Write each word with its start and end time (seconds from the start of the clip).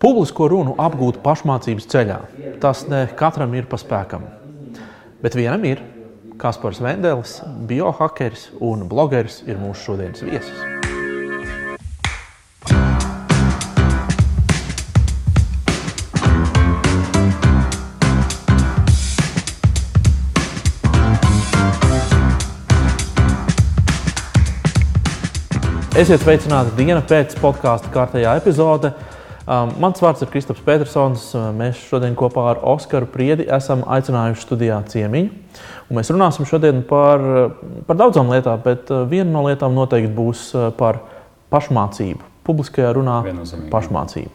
Publisko 0.00 0.46
runu 0.48 0.72
apgūt 0.80 1.18
pašmācības 1.20 1.84
ceļā. 1.92 2.14
Tas 2.62 2.86
ne 2.88 3.02
katram 3.20 3.52
ir 3.52 3.66
pa 3.68 3.76
spēkam. 3.76 4.24
Bet 5.20 5.36
vienam 5.36 5.66
ir. 5.68 5.82
Kaspars 6.40 6.80
Vendelis, 6.80 7.34
biohakeris 7.68 8.46
un 8.64 8.86
blogeris 8.88 9.42
ir 9.44 9.60
mūsu 9.60 9.90
šodienas 9.90 10.24
viesis. 10.24 10.56
Esiet 26.00 26.24
sveicināti 26.24 26.72
diena 26.80 27.04
pēc 27.04 27.36
podkāstu 27.44 27.92
kārtējā 27.92 28.38
epizode. 28.40 28.94
Um, 29.50 29.72
mans 29.82 29.98
vārds 29.98 30.20
ir 30.22 30.28
Kristaps 30.30 30.62
Petersons. 30.62 31.24
Mēs 31.58 31.80
šodien 31.88 32.14
kopā 32.18 32.44
ar 32.52 32.60
Oskaru 32.70 33.08
Priedi 33.10 33.48
esam 33.50 33.80
aicinājuši 33.82 34.44
studijā 34.44 34.76
ciemiņu. 34.92 35.30
Un 35.90 35.98
mēs 35.98 36.10
runāsim 36.12 36.46
šodien 36.46 36.84
par, 36.86 37.24
par 37.88 37.96
daudzām 37.98 38.28
lietām, 38.30 38.60
bet 38.62 38.92
uh, 38.94 39.02
viena 39.10 39.26
no 39.32 39.42
lietām 39.48 39.74
noteikti 39.74 40.12
būs 40.14 40.42
uh, 40.54 40.68
par 40.76 41.00
pašmācību. 41.50 42.28
Publiskajā 42.46 42.92
runā 42.94 43.16
pašmācību. 43.72 44.30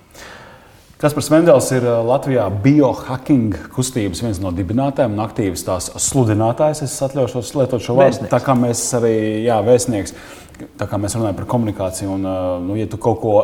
Kaspars 0.99 1.29
Mendels 1.31 1.69
ir 1.77 1.87
uh, 1.87 2.01
Latvijā 2.03 2.49
biohacking 2.65 3.55
kustības 3.71 4.19
viens 4.25 4.41
no 4.43 4.51
dibinātājiem 4.57 5.15
un 5.15 5.23
aktīvs 5.23 5.63
tās 5.69 5.87
sludinātājs. 6.09 6.81
Es 6.89 6.97
atļaušos 7.07 7.53
lietot 7.55 7.85
šo 7.85 7.95
vārdu. 8.01 8.27
Tā 8.33 8.41
kā 8.43 8.57
mēs 8.59 8.83
arī, 8.99 9.13
jā, 9.45 9.61
vēstnieks, 9.63 10.11
tā 10.75 10.89
kā 10.91 10.99
mēs 10.99 11.15
runājam 11.15 11.39
par 11.39 11.47
komunikāciju 11.55 12.17
un, 12.17 12.27
nu, 12.67 12.75
ja 12.81 12.89
tu 12.91 12.99
kaut 12.99 13.21
ko 13.23 13.37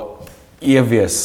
ievies 0.60 1.22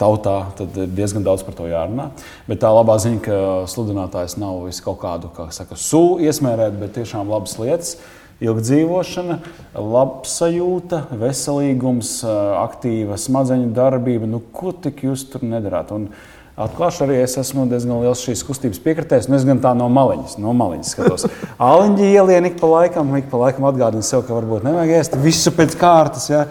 tautā, 0.00 0.36
tad 0.58 0.76
ir 0.76 0.92
diezgan 0.92 1.24
daudz 1.26 1.44
par 1.46 1.56
to 1.56 1.68
jārunā. 1.70 2.10
Bet 2.48 2.60
tā 2.64 2.70
labā 2.72 2.98
ziņa, 3.02 3.22
ka 3.24 3.40
sludinātājs 3.70 4.36
nav 4.40 4.66
visu 4.66 4.84
kaut 4.84 5.00
kādu, 5.02 5.32
kā 5.36 5.48
saka, 5.54 5.78
sūdu 5.80 6.26
iesmērēt, 6.28 6.78
bet 6.80 6.96
tiešām 6.98 7.32
labas 7.32 7.56
lietas. 7.60 7.96
Ilgdzīvošana, 8.44 9.38
labsajūta, 9.80 11.06
veselīgums, 11.16 12.18
aktīva 12.60 13.16
smadzeņu 13.16 13.70
darbība. 13.76 14.28
Nu, 14.28 14.42
ko 14.52 14.74
tik 14.76 15.06
jūs 15.06 15.24
tur 15.32 15.46
nedarāt? 15.48 15.94
Un 15.96 16.10
Atklāšu 16.56 17.02
arī 17.04 17.18
es 17.20 17.34
esmu 17.36 17.66
diezgan 17.68 17.98
liels 18.00 18.22
šīs 18.24 18.40
kustības 18.48 18.78
piekritējs. 18.80 19.26
Nu, 19.28 19.36
es 19.36 19.44
gan 19.44 19.58
tā 19.60 19.74
no 19.76 19.90
maliņas, 19.92 20.38
no 20.40 20.54
maliņas 20.56 20.92
skatos. 20.94 21.26
Aliņģi 21.68 22.06
ielien 22.14 22.48
ik 22.48 22.56
pa 22.62 22.70
laikam, 22.70 23.10
ik 23.18 23.28
pa 23.28 23.42
laikam 23.42 23.66
atgādina 23.68 24.04
sev, 24.06 24.22
ka 24.24 24.32
varbūt 24.38 24.64
nevajag 24.64 24.94
ēst 25.02 25.18
visu 25.20 25.52
pēc 25.52 25.76
kārtas. 25.76 26.30
Ja? 26.32 26.46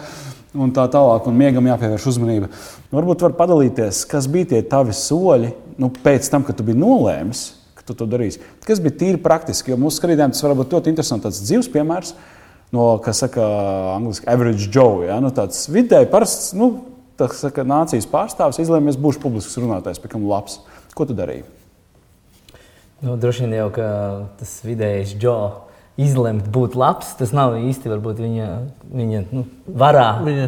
Un 0.55 0.71
tā 0.75 0.85
tālāk, 0.91 1.27
un 1.29 1.37
miegam 1.37 1.67
jāpievērš 1.69 2.07
uzmanība. 2.13 2.49
Varbūt 2.93 3.25
var 3.25 3.35
padalīties, 3.37 4.03
kas 4.09 4.29
bija 4.31 4.53
tie 4.53 4.61
tavi 4.69 4.95
soļi 4.95 5.51
nu, 5.81 5.91
pēc 6.03 6.29
tam, 6.31 6.45
kad 6.47 6.57
tu 6.57 6.65
biji 6.67 6.79
nolēmis, 6.79 7.43
ka 7.77 7.85
tu 7.89 7.97
to 7.99 8.07
darīsi. 8.09 8.41
Kas 8.65 8.81
bija 8.83 8.97
tīri 9.01 9.21
praktiski, 9.21 9.73
jo 9.73 9.79
mūsu 9.81 9.99
skatītājiem 9.99 10.35
tas 10.35 10.45
var 10.45 10.55
būt 10.59 10.77
ļoti 10.77 10.93
interesants 10.93 11.43
dzīves 11.43 11.71
piemērs. 11.73 12.15
No, 12.73 12.95
kas 13.03 13.21
saka, 13.21 13.43
angļuiski, 13.95 14.27
average 14.31 14.71
Joe. 14.73 15.05
Ja? 15.05 15.19
Nu, 15.23 15.29
tāds 15.35 15.67
vidēji 15.71 16.09
parasts 16.11 16.49
nu, 16.57 16.71
saka, 17.15 17.63
nācijas 17.67 18.07
pārstāvis 18.11 18.59
izlēma, 18.63 18.91
es 18.91 18.99
būšu 18.99 19.21
publisks 19.23 19.59
runātājs, 19.61 20.01
pēc 20.01 20.15
tam 20.15 20.25
labs. 20.27 20.59
Ko 20.95 21.07
tu 21.07 21.15
darīji? 21.15 21.45
Nu, 23.03 23.15
droši 23.19 23.45
vien 23.45 23.53
jau 23.59 23.69
tas 24.39 24.57
vidējais 24.65 25.13
Joe 25.21 25.64
izlemt 26.01 26.47
būt 26.51 26.75
labs. 26.79 27.13
Tas 27.19 27.33
nav 27.35 27.57
īsti 27.59 27.91
viņa, 27.91 28.47
viņa 28.91 29.25
nu, 29.31 29.45
varā. 29.67 30.07
Viņa. 30.25 30.47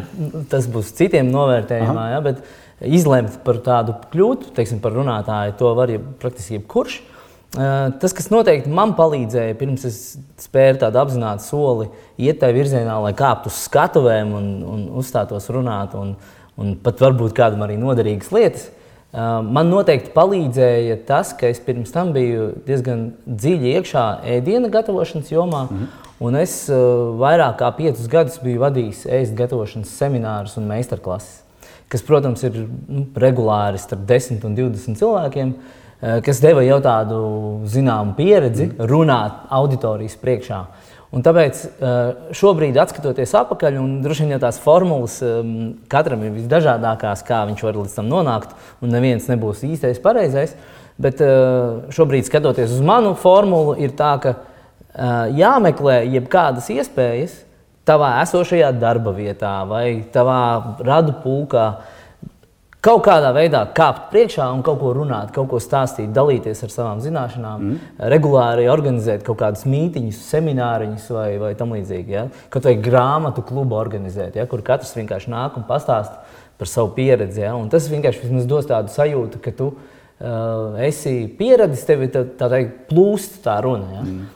Tas 0.50 0.68
būs 0.70 0.94
citiem 0.98 1.30
novērtējumā, 1.32 2.08
ja, 2.14 2.22
bet 2.24 2.42
izlemt 2.84 3.40
par 3.46 3.62
tādu 3.64 3.96
kļūt, 4.12 4.50
teiksim, 4.56 4.82
par 4.84 4.94
runātāju, 4.96 5.56
to 5.58 5.72
var 5.78 5.92
ja, 5.92 6.02
praktiski 6.20 6.58
jebkurš. 6.58 7.00
Tas, 7.48 8.12
kas 8.12 8.28
noteikti 8.28 8.68
man 8.70 8.92
palīdzēja, 8.96 9.56
pirms 9.56 9.86
es 9.88 10.00
spēru 10.42 10.82
tādu 10.82 11.00
apzinātu 11.00 11.46
soli, 11.46 11.86
iet 12.20 12.42
tajā 12.42 12.54
virzienā, 12.54 12.98
lai 13.00 13.14
kāptu 13.16 13.48
uz 13.48 13.62
skatuvēm 13.64 14.34
un, 14.36 14.50
un 14.68 14.82
uzstātos 15.00 15.48
runāt, 15.54 15.96
un, 15.96 16.12
un 16.60 16.74
pat 16.84 17.00
varbūt 17.00 17.32
kādam 17.38 17.64
arī 17.64 17.78
noderīgas 17.80 18.28
lietas, 18.36 18.68
Man 19.12 19.70
noteikti 19.72 20.10
palīdzēja 20.12 20.98
tas, 21.08 21.30
ka 21.32 21.48
es 21.48 21.62
pirms 21.64 21.94
tam 21.94 22.10
biju 22.12 22.50
diezgan 22.66 23.06
dziļi 23.24 23.70
iekšā 23.78 24.04
ēdienu 24.36 24.68
gatavošanas 24.72 25.32
jomā. 25.32 25.64
Mm 25.64 25.78
-hmm. 25.78 26.06
Un 26.20 26.36
es 26.36 26.68
vairāk 26.68 27.58
kā 27.60 27.70
piecus 27.76 28.08
gadus 28.10 28.38
biju 28.42 28.60
vadījis 28.60 29.06
ēst 29.06 29.34
gatavošanas 29.38 29.98
seminārus 30.00 30.56
un 30.58 30.66
meistarklases, 30.66 31.42
kas, 31.88 32.02
protams, 32.02 32.42
ir 32.42 32.68
nu, 32.88 33.06
regulāri 33.14 33.78
starp 33.78 34.00
10 34.06 34.44
un 34.44 34.56
20 34.56 34.98
cilvēkiem, 34.98 35.52
kas 36.26 36.40
deva 36.40 36.62
jau 36.62 36.80
tādu 36.80 37.20
zināmu 37.64 38.14
pieredzi 38.14 38.66
mm 38.66 38.72
-hmm. 38.72 38.86
runāt 38.86 39.32
auditorijas 39.48 40.16
priekšā. 40.16 40.64
Un 41.08 41.24
tāpēc 41.24 41.60
eh, 41.64 41.98
šobrīd, 42.36 42.76
skatoties 42.90 43.32
atpakaļ, 43.40 43.78
un 43.80 43.94
droši 44.04 44.26
vien 44.26 44.34
jau 44.34 44.42
tās 44.42 44.58
formulas 44.60 45.14
ehm, 45.24 45.78
katram 45.88 46.26
ir 46.26 46.34
visdažādākās, 46.34 47.22
kā 47.24 47.46
viņš 47.48 47.64
var 47.64 47.78
līdz 47.80 47.94
tam 47.96 48.10
nonākt, 48.12 48.52
un 48.84 48.92
neviens 48.92 49.30
nebūs 49.30 49.64
īstais, 49.64 50.02
pareizais. 50.04 50.52
Bet 51.00 51.22
eh, 51.24 51.88
šobrīd, 51.96 52.28
skatoties 52.28 52.76
uz 52.76 52.84
manu 52.84 53.14
formulu, 53.16 53.72
ir 53.80 53.96
tā, 53.96 54.12
ka 54.20 54.34
eh, 54.36 55.38
jāmeklē 55.40 56.02
jebkādas 56.18 56.68
iespējas 56.76 57.40
tavā 57.88 58.18
esošajā 58.26 58.68
darba 58.76 59.14
vietā 59.16 59.62
vai 59.64 60.02
tavā 60.12 60.42
radu 60.84 61.14
pulkā 61.22 61.70
kaut 62.88 63.02
kādā 63.04 63.32
veidā 63.36 63.60
kāpt 63.76 64.08
priekšā 64.12 64.46
un 64.54 64.62
kaut 64.64 64.78
ko 64.80 64.94
runāt, 64.96 65.32
kaut 65.34 65.50
ko 65.50 65.60
stāstīt, 65.60 66.08
dalīties 66.16 66.62
ar 66.64 66.72
savām 66.72 67.02
zināšanām, 67.04 67.64
mm. 67.64 67.98
regulāri 68.14 68.68
organizēt 68.72 69.26
kaut 69.26 69.40
kādus 69.42 69.66
mītīņus, 69.68 70.22
semināriņus 70.30 71.10
vai, 71.12 71.28
vai 71.42 71.52
tam 71.58 71.74
līdzīgi. 71.76 72.16
Ja? 72.16 72.24
Kaut 72.52 72.68
vai 72.68 72.78
grāmatu 72.80 73.44
klubu 73.44 73.76
organizēt, 73.78 74.38
ja? 74.40 74.48
kur 74.48 74.64
katrs 74.64 74.94
vienkārši 74.96 75.32
nāk 75.34 75.60
un 75.60 75.68
pastāsta 75.68 76.22
par 76.58 76.70
savu 76.70 76.94
pieredzi. 76.96 77.44
Ja? 77.44 77.52
Un 77.58 77.68
tas 77.72 77.90
vienkārši 77.92 78.32
dos 78.48 78.70
tādu 78.70 78.92
sajūtu, 78.94 79.42
ka 79.44 79.52
tu 79.58 79.68
uh, 79.74 80.80
esi 80.88 81.20
pieradis, 81.38 81.84
tev 81.88 82.08
ir 82.08 82.12
tā, 82.14 82.24
tā 82.40 82.50
teikt, 82.54 82.84
plūst 82.88 83.42
tā 83.44 83.60
runa. 83.64 83.98
Ja? 83.98 84.04
Mm. 84.08 84.26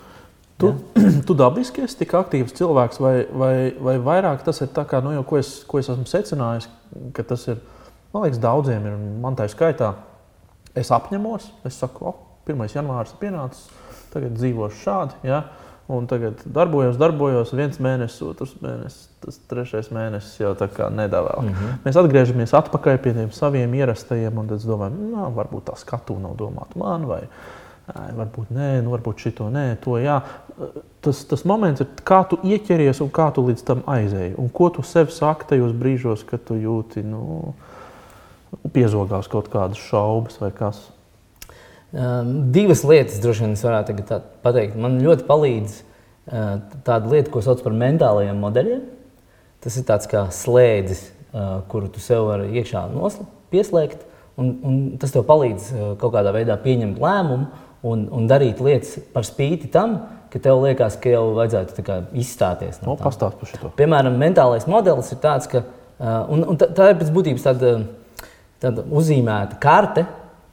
Tu, 0.60 0.74
ja? 0.76 1.10
tu 1.28 1.38
dabiski 1.38 1.86
esi 1.86 2.02
tik 2.04 2.12
aktīvs 2.20 2.52
cilvēks, 2.60 3.00
vai, 3.00 3.16
vai, 3.32 3.54
vai 3.80 4.00
vairāk 4.12 4.44
tas 4.44 4.60
ir 4.60 4.74
tā, 4.76 4.84
kā, 4.88 5.00
nu, 5.00 5.16
jau, 5.16 5.24
ko, 5.32 5.40
es, 5.40 5.60
ko 5.64 5.80
es 5.80 5.88
esmu 5.88 6.04
secinājis, 6.10 6.68
ka 7.16 7.24
tas 7.32 7.48
ir 7.48 7.62
Man 8.12 8.26
liekas, 8.26 8.40
daudziem 8.42 8.86
ir, 8.88 8.96
man 9.22 9.36
tā 9.38 9.46
skaitā, 9.48 9.94
es 10.76 10.92
apņemos, 10.92 11.48
es 11.68 11.78
saku, 11.80 12.12
oh, 12.12 12.20
1. 12.48 12.64
janvārs 12.74 13.14
ir 13.14 13.20
pienācis, 13.22 13.68
tagad 14.12 14.36
dzīvošu 14.36 14.80
šādi. 14.82 15.20
Ja? 15.28 15.44
Un 15.92 16.06
tagad 16.08 16.40
darbojos, 16.46 16.96
darbojos, 17.00 17.50
viens 17.56 17.80
mēnesis, 17.82 18.20
otrs 18.24 18.52
mēnesis, 18.62 19.08
tas 19.24 19.40
trešais 19.50 19.90
mēnesis 19.92 20.38
jau 20.40 20.52
tā 20.56 20.68
kā 20.72 20.86
nedavā. 20.92 21.40
Mm 21.42 21.48
-hmm. 21.48 21.80
Mēs 21.84 21.98
atgriežamies 22.00 22.54
atpakaļ 22.54 22.98
pie 23.02 23.12
tiem 23.14 23.32
saviem 23.32 23.74
ierastajiem, 23.74 24.38
un 24.38 24.48
tad 24.48 24.62
domājam, 24.62 24.94
nu, 25.10 25.26
varbūt 25.36 25.64
tā 25.70 25.76
skatu 25.76 26.18
nav 26.18 26.36
domāta 26.36 26.78
man, 26.78 27.06
vai 27.06 27.26
Ai, 27.90 28.12
varbūt 28.14 28.52
nē, 28.54 28.68
nu, 28.86 28.92
varbūt 28.94 29.24
šito 29.24 29.48
nē, 29.50 29.76
to 29.82 29.96
jā. 29.98 30.20
Tas, 31.02 31.24
tas 31.26 31.42
moments 31.48 31.82
ir, 31.82 31.88
kā 32.06 32.20
tu 32.30 32.38
ieķeries 32.46 33.00
un 33.02 33.10
kā 33.10 33.26
tu 33.34 33.42
līdz 33.42 33.64
tam 33.66 33.82
aizēji. 33.90 34.36
Un 34.38 34.52
ko 34.54 34.68
tu 34.70 34.84
sev 34.86 35.10
saki 35.10 35.48
tajos 35.50 35.74
brīžos, 35.74 36.22
kad 36.28 36.44
tu 36.46 36.54
jūti, 36.54 37.02
nu, 37.02 37.54
piezogās 38.72 39.30
kaut 39.32 39.48
kādas 39.52 39.80
šaubas 39.80 40.38
vai 40.42 40.50
kas? 40.56 40.80
Um, 41.92 42.52
divas 42.52 42.84
lietas, 42.88 43.18
droši 43.20 43.44
vien, 43.44 43.56
es 43.56 43.64
varētu 43.64 44.20
pateikt. 44.44 44.78
Man 44.80 45.00
ļoti 45.04 45.26
palīdz 45.28 45.74
uh, 45.82 46.54
tāda 46.86 47.10
lieta, 47.10 47.28
ko 47.32 47.42
sauc 47.44 47.60
par 47.64 47.76
mentālajiem 47.76 48.40
modeļiem. 48.40 48.86
Tas 49.62 49.76
ir 49.76 49.84
tāds 49.88 50.08
kā 50.08 50.24
slēdzis, 50.32 51.04
uh, 51.34 51.60
kuru 51.68 51.90
tu 51.92 52.00
sev 52.00 52.30
vari 52.30 52.48
iekšā 52.56 52.86
nosla, 52.94 53.28
pieslēgt. 53.52 54.08
Un, 54.40 54.54
un 54.64 54.80
tas 55.00 55.12
tev 55.12 55.26
palīdz 55.28 55.68
uh, 55.68 55.92
kaut 56.00 56.14
kādā 56.16 56.32
veidā 56.32 56.56
pieņemt 56.60 56.96
lēmumu 57.02 57.50
un, 57.84 58.08
un 58.08 58.28
darīt 58.30 58.62
lietas 58.64 58.96
par 59.12 59.28
spīti 59.28 59.68
tam, 59.72 59.98
ka 60.32 60.40
tev 60.40 60.62
liekas, 60.64 60.96
ka 60.96 61.12
jau 61.12 61.26
vajadzētu 61.36 61.84
kā, 61.84 62.02
izstāties 62.16 62.80
no 62.86 62.96
tā. 62.96 63.04
Pastāst 63.04 63.36
par 63.36 63.52
šo. 63.52 63.76
Piemēram, 63.76 64.16
mentālais 64.16 64.64
modelis 64.64 65.12
ir 65.12 65.20
tāds, 65.20 65.50
ka 65.52 65.60
uh, 65.60 66.22
un, 66.32 66.46
un 66.54 66.56
tā, 66.56 66.72
tā 66.72 66.94
ir 66.94 67.02
pēc 67.02 67.12
būtības 67.12 67.50
tāda. 67.50 67.74
Uh, 67.82 67.98
tāda 68.62 68.84
uzīmēta 68.90 69.58
karte, 69.62 70.06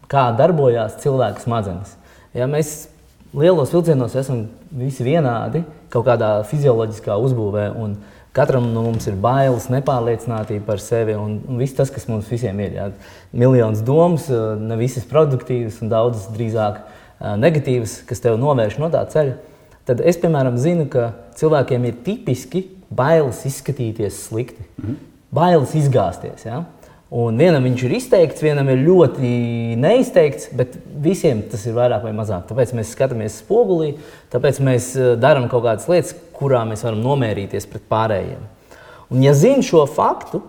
kā 0.09 0.29
darbojas 0.37 0.97
cilvēka 1.03 1.43
smadzenes. 1.43 1.95
Ja 2.33 2.47
mēs 2.49 2.87
lielos 3.33 3.73
vilcienos 3.73 4.15
esam 4.17 4.47
visi 4.73 5.05
vienādi 5.05 5.63
kaut 5.93 6.05
kādā 6.07 6.39
fizioloģiskā 6.49 7.17
uzbūvē, 7.17 7.69
un 7.77 7.97
katram 8.35 8.67
no 8.73 8.83
mums 8.85 9.07
ir 9.09 9.17
bailes, 9.19 9.69
nepārliecinātība 9.73 10.65
par 10.67 10.81
sevi 10.83 11.15
un, 11.17 11.39
un 11.49 11.61
viss 11.61 11.77
tas, 11.77 11.91
kas 11.93 12.07
mums 12.09 12.29
visiem 12.29 12.59
ir. 12.61 12.75
Ja. 12.77 12.87
Miljonus 13.33 13.81
domas, 13.85 14.29
ne 14.29 14.77
visas 14.79 15.07
produktīvas 15.09 15.81
un 15.83 15.93
daudzas 15.93 16.29
drīzāk 16.35 16.81
negatīvas, 17.41 17.99
kas 18.09 18.21
tev 18.23 18.37
novērš 18.41 18.79
no 18.81 18.91
tā 18.93 19.03
ceļa. 19.11 19.37
Tad 19.89 20.03
es, 20.05 20.19
piemēram, 20.21 20.59
zinu, 20.61 20.85
ka 20.91 21.11
cilvēkiem 21.39 21.87
ir 21.89 22.01
tipiski 22.05 22.67
bailes 22.93 23.41
izskatīties 23.49 24.25
slikti, 24.27 24.61
mm 24.61 24.85
-hmm. 24.85 24.99
bailes 25.33 25.73
izgāzties. 25.75 26.45
Ja? 26.45 26.63
Un 27.09 27.39
vienam 27.41 27.63
viņš 27.65 27.83
ir 27.87 27.93
izteikts, 27.97 28.43
vienam 28.45 28.67
ir 28.69 28.83
ļoti 28.85 29.29
neizteikts, 29.81 30.51
bet 30.53 30.75
visiem 31.01 31.41
tas 31.49 31.63
ir 31.65 31.73
vairāk 31.73 32.03
vai 32.05 32.13
mazāk. 32.13 32.43
Tāpēc 32.51 32.75
mēs 32.77 32.91
skatāmies 32.93 33.39
spogulī, 33.41 33.95
tāpēc 34.29 34.59
mēs 34.61 34.91
eh, 34.93 35.15
darām 35.17 35.47
kaut 35.49 35.65
kādas 35.65 35.89
lietas, 35.89 36.13
kurā 36.37 36.61
mēs 36.69 36.85
varam 36.85 37.01
nomērīties 37.01 37.65
pret 37.71 37.87
pārējiem. 37.89 38.45
Un, 39.09 39.23
ja 39.25 39.33
zini 39.33 39.65
šo 39.65 39.87
faktu, 39.89 40.43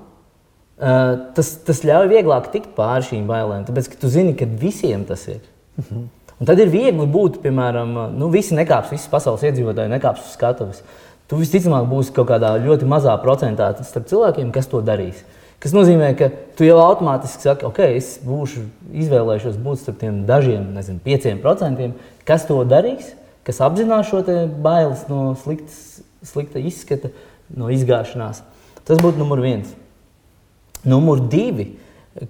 eh, 0.77 1.17
tas, 1.39 1.55
tas 1.65 1.81
ļauj 1.89 2.13
vieglāk 2.13 2.53
tikt 2.53 2.77
pāri 2.77 3.09
šīm 3.09 3.25
bailēm. 3.31 3.65
Tāpēc, 3.71 3.89
ka 3.95 4.05
tu 4.05 4.13
zini, 4.13 4.37
ka 4.37 4.45
visiem 4.45 5.09
tas 5.09 5.25
ir. 5.33 5.41
Mhm. 5.81 6.09
Un 6.41 6.49
tad 6.49 6.61
ir 6.61 6.69
viegli 6.73 7.05
būt, 7.09 7.41
piemēram, 7.41 7.97
nu, 8.17 8.29
visi 8.33 8.57
nekāps, 8.57 8.93
visas 8.93 9.09
pasaules 9.13 9.43
iedzīvotāji 9.49 9.93
nekāps 9.93 10.29
uz 10.29 10.37
skatuves. 10.37 10.85
Tu 11.29 11.37
visticamāk 11.41 11.89
būsi 11.89 12.13
kaut 12.17 12.31
kādā 12.33 12.55
ļoti 12.61 12.89
mazā 12.89 13.13
procentā 13.21 13.73
starp 13.85 14.09
cilvēkiem, 14.09 14.49
kas 14.53 14.69
to 14.69 14.81
darīs. 14.85 15.21
Tas 15.61 15.75
nozīmē, 15.77 16.15
ka 16.17 16.31
tu 16.57 16.65
jau 16.65 16.79
automātiski 16.81 17.45
saki, 17.45 17.67
ok, 17.69 17.83
es 17.99 18.15
būšu 18.25 18.63
izvēlējušies 19.03 19.59
būt 19.61 19.83
starp 19.83 19.99
tiem 20.01 20.23
dažiem, 20.29 20.71
nezinu, 20.73 21.03
pieciem 21.05 21.41
procentiem, 21.43 21.93
kas 22.29 22.47
to 22.49 22.57
darīs, 22.65 23.11
kas 23.45 23.61
apzinās 23.67 24.09
šo 24.09 24.23
bailes 24.65 25.05
no 25.11 25.35
sliktas, 25.43 26.01
slikta 26.25 26.63
izskata, 26.65 27.11
no 27.53 27.69
izgāšanās. 27.73 28.41
Tas 28.89 29.03
būtu 29.03 29.21
numur 29.21 29.43
viens. 29.45 29.75
Numur 30.89 31.21
divi, 31.29 31.75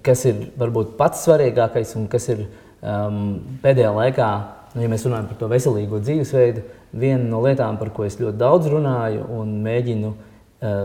kas 0.03 0.25
ir 0.27 0.49
varbūt 0.59 0.97
pats 0.99 1.23
svarīgākais 1.23 1.95
un 1.99 2.09
kas 2.11 2.27
ir 2.33 2.43
um, 2.43 3.37
pēdējā 3.63 3.93
laikā, 3.95 4.27
nu, 4.73 4.83
ja 4.83 4.89
mēs 4.91 5.05
runājam 5.07 5.29
par 5.29 5.39
to 5.39 5.49
veselīgo 5.51 6.01
dzīvesveidu, 6.03 6.65
viena 6.91 7.23
no 7.31 7.39
lietām, 7.45 7.79
par 7.79 7.93
ko 7.95 8.03
es 8.03 8.19
ļoti 8.19 8.41
daudz 8.41 8.67
runāju 8.73 9.23
un 9.39 9.55
mēģinu 9.63 10.11
uh, 10.11 10.83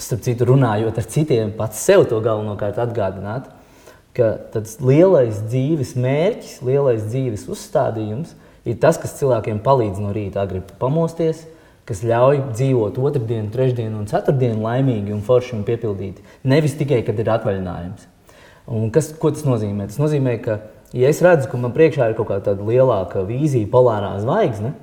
starp 0.00 0.22
citu, 0.24 0.46
runājot 0.48 1.00
ar 1.00 1.08
citiem, 1.08 1.52
pats 1.56 1.82
sev 1.84 2.06
to 2.10 2.20
galvenokārt 2.24 2.78
atgādināt, 2.80 3.48
ka 4.16 4.34
tas 4.52 4.76
lielais 4.84 5.40
dzīves 5.48 5.94
mērķis, 6.00 6.60
lielais 6.66 7.04
dzīves 7.08 7.48
uzstādījums 7.52 8.34
ir 8.68 8.78
tas, 8.80 9.00
kas 9.00 9.16
cilvēkiem 9.18 9.62
palīdz 9.64 10.00
no 10.02 10.12
rīta 10.14 10.44
agri 10.44 10.62
pamosties, 10.80 11.46
kas 11.88 12.04
ļauj 12.06 12.44
dzīvot 12.52 12.98
otrdienu, 13.02 13.50
trešdienu 13.52 13.98
un 13.98 14.08
ceturtdienu 14.10 14.62
laimīgi 14.62 15.14
un 15.14 15.24
forši 15.26 15.56
un 15.56 15.64
piepildīti. 15.66 16.22
Nevis 16.46 16.76
tikai, 16.78 17.00
kad 17.06 17.18
ir 17.18 17.32
atvaļinājums. 17.32 18.06
Un 18.70 18.92
kas, 18.94 19.10
ko 19.18 19.32
tas 19.34 19.42
nozīmē? 19.46 19.88
Tas 19.90 19.98
nozīmē, 19.98 20.36
ka, 20.44 20.60
ja 20.94 21.10
es 21.10 21.20
redzu, 21.24 21.48
ka 21.50 21.58
man 21.58 21.74
priekšā 21.74 22.10
ir 22.10 22.16
kaut 22.18 22.30
kāda 22.30 22.54
lielāka 22.60 23.24
vīzija, 23.26 23.70
polārā 23.72 24.14
zvaigzne, 24.22 24.76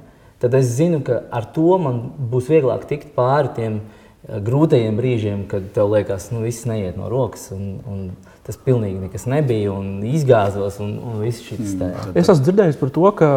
tad 0.43 0.57
es 0.59 0.73
zinu, 0.75 0.99
ka 1.05 1.21
ar 1.31 1.47
to 1.55 1.77
man 1.79 2.01
būs 2.31 2.51
vieglāk 2.51 2.83
tikt 2.89 3.13
pāri 3.15 3.53
tiem 3.55 3.79
grūtajiem 4.27 4.97
brīžiem, 4.99 5.45
kad 5.49 5.69
tev 5.75 5.93
liekas, 5.93 6.27
ka 6.29 6.35
nu, 6.35 6.43
viss 6.43 6.67
neiet 6.67 6.97
no 6.99 7.07
rokas, 7.11 7.49
un, 7.55 7.79
un 7.87 8.01
tas 8.45 8.57
pilnīgi 8.59 8.99
nekas 9.05 9.25
nebija, 9.29 9.71
un 9.71 10.03
izgāzos, 10.09 10.79
un, 10.83 10.95
un. 10.99 11.19
Mm. 11.21 12.15
Es 12.17 12.27
esmu 12.27 12.43
dzirdējis 12.43 12.79
par 12.81 12.91
to, 12.95 13.05
ka 13.15 13.29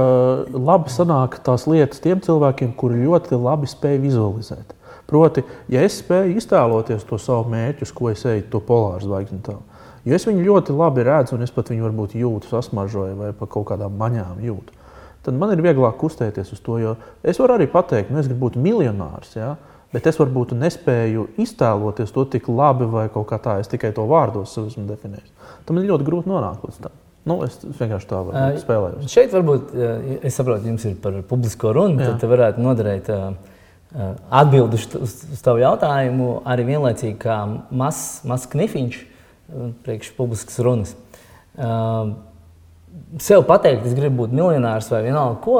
labi 0.52 0.92
sanāk 0.92 1.38
tās 1.46 1.68
lietas 1.70 2.02
tiem 2.02 2.22
cilvēkiem, 2.24 2.72
kuri 2.78 3.04
ļoti 3.04 3.38
labi 3.38 3.70
spēj 3.70 4.00
vizualizēt. 4.02 4.74
Proti, 5.12 5.44
ja 5.70 5.82
es 5.84 5.98
spēju 6.00 6.38
iztēloties 6.40 7.04
to 7.04 7.18
savu 7.20 7.50
mērķu, 7.52 7.84
uz 7.84 7.92
ko 7.92 8.08
es 8.12 8.22
eju, 8.24 8.46
to 8.50 8.62
polāru 8.64 9.04
zvaigzni, 9.04 9.42
tā, 9.44 9.58
jo 10.08 10.16
es 10.16 10.24
viņu 10.24 10.46
ļoti 10.46 10.76
labi 10.78 11.04
redzu, 11.04 11.36
un 11.36 11.44
es 11.44 11.52
pat 11.52 11.68
viņu 11.68 11.84
varbūt 11.84 12.14
jūtu, 12.16 12.48
sasmažoju 12.48 13.18
vai 13.18 13.32
pa 13.36 13.48
kaut 13.50 13.68
kādām 13.74 13.98
maņām 14.00 14.40
jūtu, 14.46 14.72
tad 15.26 15.36
man 15.36 15.52
ir 15.52 15.60
vieglāk 15.66 15.98
kustēties 16.00 16.54
uz 16.56 16.62
to, 16.64 16.78
jo 16.80 16.94
es 17.20 17.42
varu 17.42 17.58
arī 17.58 17.68
pateikt, 17.70 18.14
nu, 18.14 18.22
es 18.22 18.30
gribu 18.30 18.46
būt 18.46 18.56
miljonārs. 18.62 19.36
Ja? 19.36 19.56
Bet 19.92 20.08
es 20.08 20.16
varbūt 20.16 20.54
nespēju 20.56 21.26
iztēloties 21.42 22.14
to 22.14 22.24
tik 22.32 22.48
labi, 22.48 22.88
vai 22.88 23.06
kaut 23.12 23.28
kā 23.28 23.38
tā. 23.42 23.58
Es 23.60 23.68
tikai 23.68 23.92
to 23.96 24.06
vārdos 24.08 24.54
esmu 24.62 24.86
definējis. 24.88 25.32
Tam 25.68 25.78
ir 25.78 25.90
ļoti 25.90 26.06
grūti 26.08 26.32
nonākt 26.32 26.64
līdz 26.64 26.78
tam. 26.86 26.98
Nu, 27.28 27.36
es 27.46 27.60
vienkārši 27.62 28.08
tā 28.10 28.20
uh, 28.24 28.38
spēlēju. 28.58 29.04
Šeit 29.12 29.34
varbūt, 29.36 29.74
es 30.26 30.34
saprotu, 30.34 30.66
jums 30.72 30.86
ir 30.88 30.96
par 31.02 31.20
publisko 31.28 31.70
runu, 31.76 32.00
Jā. 32.02 32.16
tad 32.16 32.32
varētu 32.32 32.64
noderēt 32.64 33.12
uh, 33.14 33.28
atbildi 34.40 34.80
uz, 34.80 35.14
uz 35.36 35.44
tavu 35.44 35.62
jautājumu 35.62 36.32
arī 36.48 36.66
vienlaicīgi 36.72 37.20
kā 37.22 37.38
mazs 37.70 38.24
mas 38.26 38.48
knifiņš 38.50 38.98
priekš 39.84 40.12
publiskas 40.16 40.58
runas. 40.64 40.96
Uh, 41.52 42.14
sev 43.22 43.44
pateikt, 43.48 43.86
es 43.86 43.96
gribu 43.96 44.24
būt 44.24 44.34
miljonārs 44.36 44.88
vai 44.92 45.02
vienalga 45.06 45.38
ko, 45.44 45.58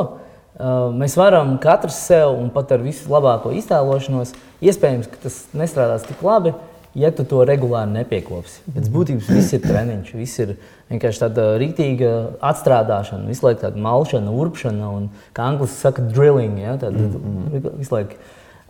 Mēs 0.94 1.16
varam 1.18 1.56
katrs 1.62 1.96
sev 2.06 2.36
un 2.36 2.50
pat 2.54 2.70
ar 2.74 2.82
visu 2.84 3.10
labāko 3.10 3.50
iztēlošanos, 3.56 4.34
iespējams, 4.62 5.08
ka 5.10 5.24
tas 5.24 5.38
nestrādās 5.58 6.04
tik 6.06 6.22
labi, 6.22 6.52
ja 6.94 7.10
tu 7.10 7.24
to 7.26 7.40
regulāri 7.48 7.90
nepiekopsi. 7.96 8.60
Pēc 8.74 8.90
būtības 8.92 9.30
viss 9.32 9.56
ir 9.56 9.62
treniņš, 9.64 10.12
viss 10.18 10.42
ir 10.44 10.54
vienkārši 10.92 11.24
tāda 11.24 11.48
rītīga 11.62 12.12
atstrādāšana, 12.52 13.26
visu 13.32 13.46
laiku 13.46 13.64
tāda 13.64 13.82
malšana, 13.82 14.36
urpšana 14.44 14.92
un, 14.98 15.08
kā 15.34 15.48
angļuiski 15.50 15.80
saka, 15.80 16.04
drilling. 16.12 16.60
Ja, 16.62 16.76
tāda, 16.80 17.08
mm 17.08 17.50
-hmm. 17.54 18.06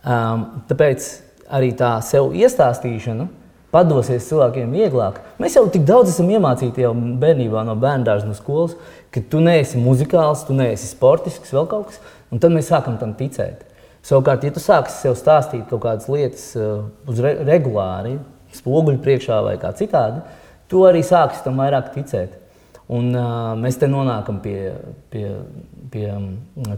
Um, 0.03 0.63
tāpēc 0.67 1.05
arī 1.47 1.69
tā 1.79 2.01
sev 2.03 2.33
iestāstīšana 2.35 3.29
padosies 3.73 4.27
cilvēkiem 4.29 4.73
vieglāk. 4.73 5.19
Mēs 5.41 5.57
jau 5.57 5.65
tik 5.73 5.85
daudz 5.89 6.13
esam 6.13 6.29
iemācīti 6.29 6.85
jau 6.85 6.93
bērnībā 6.93 7.65
no 7.65 7.75
bērnu 7.79 8.05
dārza, 8.07 8.29
no 8.29 8.37
skolas, 8.37 8.75
ka 9.13 9.23
tu 9.29 9.41
neesi 9.43 9.81
muzikāls, 9.81 10.45
tu 10.47 10.55
neesi 10.57 10.89
sportisks, 10.91 11.53
vēl 11.55 11.67
kaut 11.71 11.89
kas, 11.89 12.01
un 12.31 12.41
tad 12.43 12.53
mēs 12.53 12.69
sākam 12.69 12.99
tam 13.01 13.15
ticēt. 13.17 13.65
Savukārt, 14.03 14.43
ja 14.43 14.51
tu 14.51 14.59
sāksi 14.59 14.99
sev 14.99 15.17
stāstīt 15.17 15.65
kaut 15.69 15.85
kādas 15.85 16.09
lietas 16.11 16.49
uh, 16.59 16.85
uz 17.07 17.19
re 17.23 17.37
regulāri, 17.47 18.17
spoguļu 18.53 18.99
priekšā 19.03 19.37
vai 19.45 19.55
kā 19.61 19.71
citādi, 19.77 20.19
tu 20.69 20.83
arī 20.85 21.01
sāksi 21.07 21.45
tam 21.45 21.61
vairāk 21.63 21.93
ticēt. 21.95 22.39
Un, 22.93 23.13
uh, 23.15 23.53
mēs 23.57 23.79
te 23.79 23.87
nonākam 23.87 24.41
pie, 24.43 24.73
pie, 25.13 25.29
pie 25.93 26.09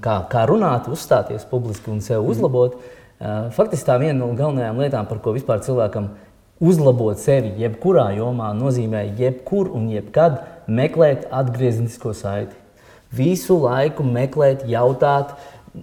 kā, 0.05 0.19
kā 0.29 0.45
runāt, 0.47 0.85
uzstāties 0.93 1.47
publiski 1.49 1.89
un 1.91 2.03
sev 2.05 2.27
uzlabot. 2.29 2.77
Uh, 3.15 3.49
faktiski 3.55 3.89
tā 3.89 3.97
viena 3.97 4.19
no 4.19 4.29
galvenajām 4.37 4.83
lietām, 4.83 5.09
par 5.09 5.23
ko 5.23 5.33
vispār 5.33 5.65
cilvēkam 5.65 6.11
uzlabot 6.63 7.19
sevi 7.19 7.53
jebkurā 7.59 8.09
jomā, 8.15 8.51
nozīmē 8.55 9.05
jebkur 9.19 9.71
un 9.75 9.89
jebkad 9.91 10.39
meklēt 10.67 11.27
atgrieznisko 11.33 12.13
saiti. 12.15 12.55
Visu 13.15 13.57
laiku 13.63 14.03
meklēt, 14.03 14.65
jautāt. 14.69 15.35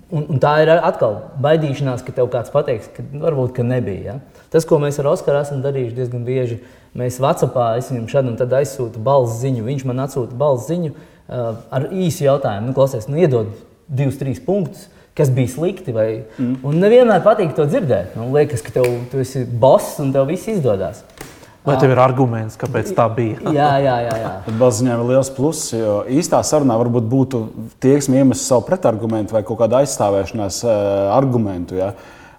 Un, 0.09 0.25
un 0.25 0.41
tā 0.41 0.55
ir 0.65 0.71
atkal 0.73 1.19
baidīšanās, 1.45 2.01
ka 2.05 2.15
tev 2.17 2.31
kāds 2.33 2.53
pateiks, 2.53 2.89
ka 2.97 3.05
varbūt 3.13 3.53
ka 3.59 3.65
nebija. 3.67 4.15
Ja? 4.15 4.45
Tas, 4.53 4.65
ko 4.69 4.79
mēs 4.81 4.97
ar 5.01 5.11
Oskaru 5.11 5.43
esam 5.43 5.61
darījuši 5.65 5.97
diezgan 5.99 6.25
bieži, 6.25 6.63
mēs 6.97 7.21
Vācijā, 7.21 7.67
es 7.77 7.91
viņam 7.93 8.09
šad 8.09 8.31
un 8.31 8.39
tad 8.41 8.57
aizsūtu 8.57 9.03
balss 9.05 9.41
ziņu, 9.45 9.67
viņš 9.69 9.85
man 9.89 10.01
atsūta 10.07 10.37
balss 10.41 10.71
ziņu 10.73 10.95
uh, 10.95 11.61
ar 11.69 11.91
īsu 11.93 12.25
jautājumu. 12.25 12.71
Nu, 12.71 12.77
klausies, 12.77 13.09
nu, 13.13 13.21
iedod 13.21 13.53
divus, 13.89 14.17
trīs 14.21 14.41
punktus, 14.45 14.89
kas 15.19 15.33
bija 15.35 15.53
slikti. 15.55 15.95
Vai... 15.97 16.09
Mm. 16.39 16.57
Un 16.67 16.81
nevienmēr 16.83 17.25
patīk 17.25 17.55
to 17.57 17.67
dzirdēt. 17.69 18.17
Nu, 18.19 18.31
liekas, 18.35 18.65
ka 18.65 18.75
tev, 18.79 18.89
tu 19.13 19.23
esi 19.23 19.45
boss 19.47 20.01
un 20.03 20.13
tev 20.15 20.29
viss 20.31 20.51
izdodas. 20.53 21.05
Vai 21.63 21.77
tev 21.79 21.93
ir 21.95 22.01
arguments, 22.03 22.57
kāpēc 22.59 22.89
tā 22.97 23.05
bija? 23.15 23.39
jā, 23.55 23.69
jā, 23.85 23.93
jā. 24.03 24.15
jā. 24.19 24.31
Balziņā 24.59 24.97
ir 24.97 25.05
liels 25.13 25.31
pluss, 25.31 25.71
jo 25.77 26.01
īstā 26.11 26.41
sarunā 26.47 26.75
varbūt 26.81 27.07
būtu 27.07 27.43
tieksme 27.83 28.19
iemest 28.19 28.49
savu 28.49 28.65
pretargumentu 28.67 29.37
vai 29.37 29.45
kaut 29.47 29.61
kādu 29.61 29.79
aizstāvēšanās 29.79 30.59
uh, 30.67 30.73
argumentu. 31.15 31.79
Ja? 31.79 31.93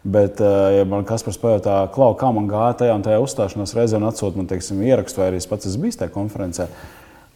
Bet, 0.03 0.43
uh, 0.43 0.73
ja 0.75 0.83
man 0.89 1.07
kas 1.07 1.23
par 1.23 1.39
pajautā, 1.39 1.77
klau, 1.95 2.11
kā 2.19 2.33
man 2.35 2.51
gāja 2.51 2.81
tajā 2.83 2.99
un 2.99 3.07
tajā 3.07 3.23
uzstāšanās 3.23 3.75
reizē 3.77 4.01
un 4.01 4.09
atsūta 4.09 4.41
man 4.41 4.51
teiksim, 4.51 4.83
ierakstu, 4.83 5.23
vai 5.23 5.31
arī 5.31 5.39
es 5.39 5.47
pats 5.47 5.71
esmu 5.71 5.87
bijis 5.87 6.01
tajā 6.01 6.11
konferencē, 6.11 6.67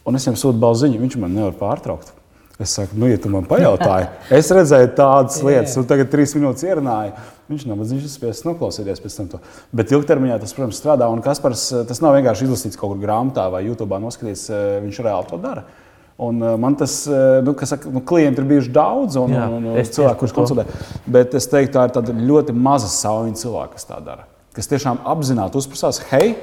un 0.04 0.20
es 0.20 0.28
viņam 0.28 0.36
sūtu 0.44 0.60
balziņu, 0.60 1.00
viņš 1.00 1.16
man 1.24 1.32
nevar 1.40 1.56
pārtraukt. 1.56 2.12
Es 2.58 2.72
saku, 2.74 2.96
nu, 2.98 3.06
ja 3.06 3.18
tu 3.22 3.30
man 3.30 3.44
pajautāji, 3.46 4.08
es 4.34 4.48
redzēju 4.50 4.88
tādas 4.98 5.36
lietas, 5.46 5.76
un 5.78 5.84
tagad 5.86 6.08
trīs 6.10 6.32
minūtes 6.34 6.64
ierunāju. 6.66 7.12
Viņš 7.48 7.66
nav 7.70 7.78
viņš 7.80 8.08
spēs 8.10 8.40
noklausīties 8.44 8.98
pēc 9.04 9.14
tam. 9.14 9.28
To. 9.30 9.38
Bet 9.78 9.94
ilgtermiņā 9.94 10.40
tas, 10.42 10.52
protams, 10.56 10.80
strādā. 10.82 11.06
Un 11.06 11.22
Kaspars, 11.24 11.68
tas 11.86 12.02
nav 12.02 12.16
vienkārši 12.18 12.48
izlasīts 12.48 12.80
kaut 12.80 12.96
kur 12.96 13.00
grāmatā 13.04 13.46
vai 13.54 13.62
YouTube 13.68 14.00
noskatīts, 14.02 14.48
viņš 14.82 14.98
reāli 15.06 15.30
to 15.30 15.38
dara. 15.40 15.62
Un 16.18 16.42
man 16.58 16.74
tas, 16.74 17.04
nu, 17.46 17.54
kas 17.54 17.76
saka, 17.76 17.94
nu, 17.94 18.02
klienti 18.02 18.42
ir 18.42 18.50
bijuši 18.50 18.74
daudz, 18.74 19.20
un, 19.22 19.38
Jā, 19.38 19.46
un, 19.54 19.70
un 19.70 19.78
cilvēki, 19.86 20.18
kurus 20.18 20.34
konsultē. 20.34 20.66
Bet 21.06 21.38
es 21.38 21.46
teiktu, 21.46 21.78
tā 21.78 22.02
ir 22.02 22.24
ļoti 22.26 22.58
maza 22.58 22.90
sauņa 22.90 23.38
cilvēka, 23.38 23.78
kas 23.78 23.86
tā 23.86 24.02
dara. 24.02 24.26
Kas 24.58 24.66
tiešām 24.66 25.04
apzināti 25.06 25.62
uzprasās, 25.62 26.02
hei, 26.10 26.34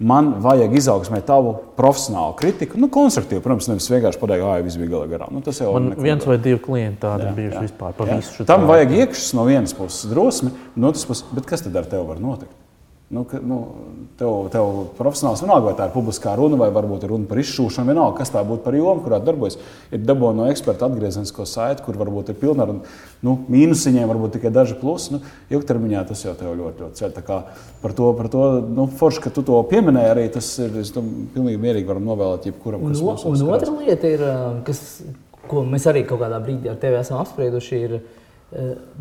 man 0.00 0.30
vajag 0.40 0.72
izaugsmē 0.80 1.20
tavu 1.26 1.52
profesionālu 1.76 2.32
kritiku. 2.38 2.78
Nu, 2.80 2.88
konstruktīvu, 2.92 3.42
protams, 3.44 3.68
nevis 3.68 3.90
vienkārši 3.92 4.20
pateikt, 4.22 4.46
ah, 4.48 4.56
viss 4.64 4.80
bija 4.80 4.94
gala 4.94 5.10
garām. 5.10 5.34
Nu, 5.36 5.42
tas 5.44 5.60
jau 5.60 5.74
ir. 5.76 5.90
Viens 6.00 6.24
vai 6.26 6.38
divi 6.40 6.60
klienti 6.64 7.02
tādi 7.04 7.28
jā, 7.28 7.34
bijuši 7.36 7.58
jā. 7.58 7.66
vispār. 7.68 8.48
Tam 8.48 8.64
vajag 8.70 8.96
iekšas 9.02 9.34
no 9.36 9.44
vienas 9.48 9.76
puses 9.76 10.08
drosmi, 10.10 10.54
no 10.76 10.92
otras 10.92 11.04
puses, 11.08 11.28
bet 11.36 11.48
kas 11.50 11.66
tad 11.66 11.76
ar 11.76 11.88
tevi 11.90 12.08
var 12.08 12.22
notikt? 12.22 12.56
Nu, 13.10 13.24
ka, 13.26 13.40
nu, 13.42 13.56
tev, 14.14 14.44
tev 14.54 14.68
profesionāls 14.94 15.40
vienalga, 15.42 15.64
vai 15.64 15.72
tā 15.74 15.88
ir 15.88 15.94
publiskā 15.96 16.30
runa, 16.38 16.54
vai 16.60 16.68
varbūt 16.70 17.08
runa 17.10 17.26
par 17.26 17.40
izšūšanu, 17.42 17.90
vienalga, 17.90 18.20
kas 18.20 18.30
tā 18.30 18.44
būtu 18.46 18.62
par 18.62 18.76
jomu, 18.78 19.02
kurā 19.02 19.18
darbojas. 19.26 19.56
Ir 19.90 20.04
dabūjama 20.06 20.44
no 20.44 20.46
eksperta 20.52 20.86
atgriezenisko 20.86 21.42
saiti, 21.42 21.82
kur 21.82 21.98
varbūt 21.98 22.30
ir 22.30 22.38
pilna 22.38 22.68
ar 22.68 22.76
nu, 23.26 23.34
mīnusiņiem, 23.50 24.06
varbūt 24.12 24.36
tikai 24.36 24.52
daži 24.54 24.78
plusi. 24.78 25.16
Nu, 25.16 25.20
ilgtermiņā 25.50 26.04
tas 26.12 26.22
jau 26.22 26.36
tev 26.38 26.54
ļoti, 26.60 26.84
ļoti 26.84 27.02
ceļ. 27.02 27.18
Par 27.82 27.96
to, 27.98 28.12
par 28.20 28.30
to 28.30 28.46
nu, 28.78 28.86
forši, 29.02 29.24
ka 29.26 29.34
tu 29.34 29.42
to 29.50 29.58
pieminēji, 29.74 30.12
arī 30.14 30.28
tas 30.38 30.52
ir 30.62 30.78
pilnīgi 31.34 31.58
mierīgi 31.66 31.90
varam 31.90 32.06
novēlēt 32.12 32.46
jebkuram. 32.52 32.86
Un, 32.86 32.94
un 32.94 33.44
otra 33.50 33.74
lieta 33.74 34.14
ir, 34.14 34.22
kas, 34.70 35.00
ko 35.50 35.66
mēs 35.66 35.90
arī 35.90 36.06
kaut 36.06 36.22
kādā 36.22 36.38
brīdī 36.46 36.70
ar 36.70 36.78
tevi 36.78 37.02
esam 37.02 37.18
apsprieduši, 37.24 37.82
ir 37.88 37.98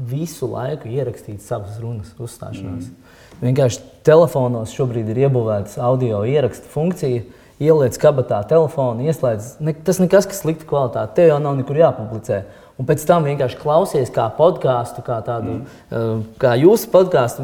visu 0.09 0.49
laiku 0.51 0.89
ierakstīt 0.91 1.41
savas 1.41 1.79
runas 1.81 2.11
uzstāšanās. 2.21 2.89
Mm. 2.89 3.17
Vienkārši 3.41 3.83
telefonos 4.05 4.73
šobrīd 4.75 5.09
ir 5.09 5.23
iebūvēta 5.25 5.81
audio 5.87 6.23
ierakstu 6.27 6.69
funkcija. 6.73 7.25
Ieliec 7.59 7.97
kabatā 7.99 8.37
telefonu, 8.47 9.03
ieslēdz. 9.09 9.57
Ne, 9.59 9.73
tas 9.83 9.97
nekas, 9.99 10.29
kas 10.31 10.39
slikta 10.45 10.63
kvalitāte. 10.69 11.17
Tev 11.17 11.33
jau 11.33 11.39
nav 11.43 11.57
nekur 11.59 11.75
jāpublicē. 11.81 12.43
Un 12.79 12.87
pēc 12.87 13.03
tam 13.03 13.25
vienkārši 13.27 13.57
klausies 13.59 14.11
kā 14.15 14.29
podkāstu, 14.37 15.03
kā 15.03 15.17
tādu, 15.25 15.57
mm. 15.91 16.21
kā 16.39 16.53
jūsu 16.61 16.87
podkāstu. 16.93 17.43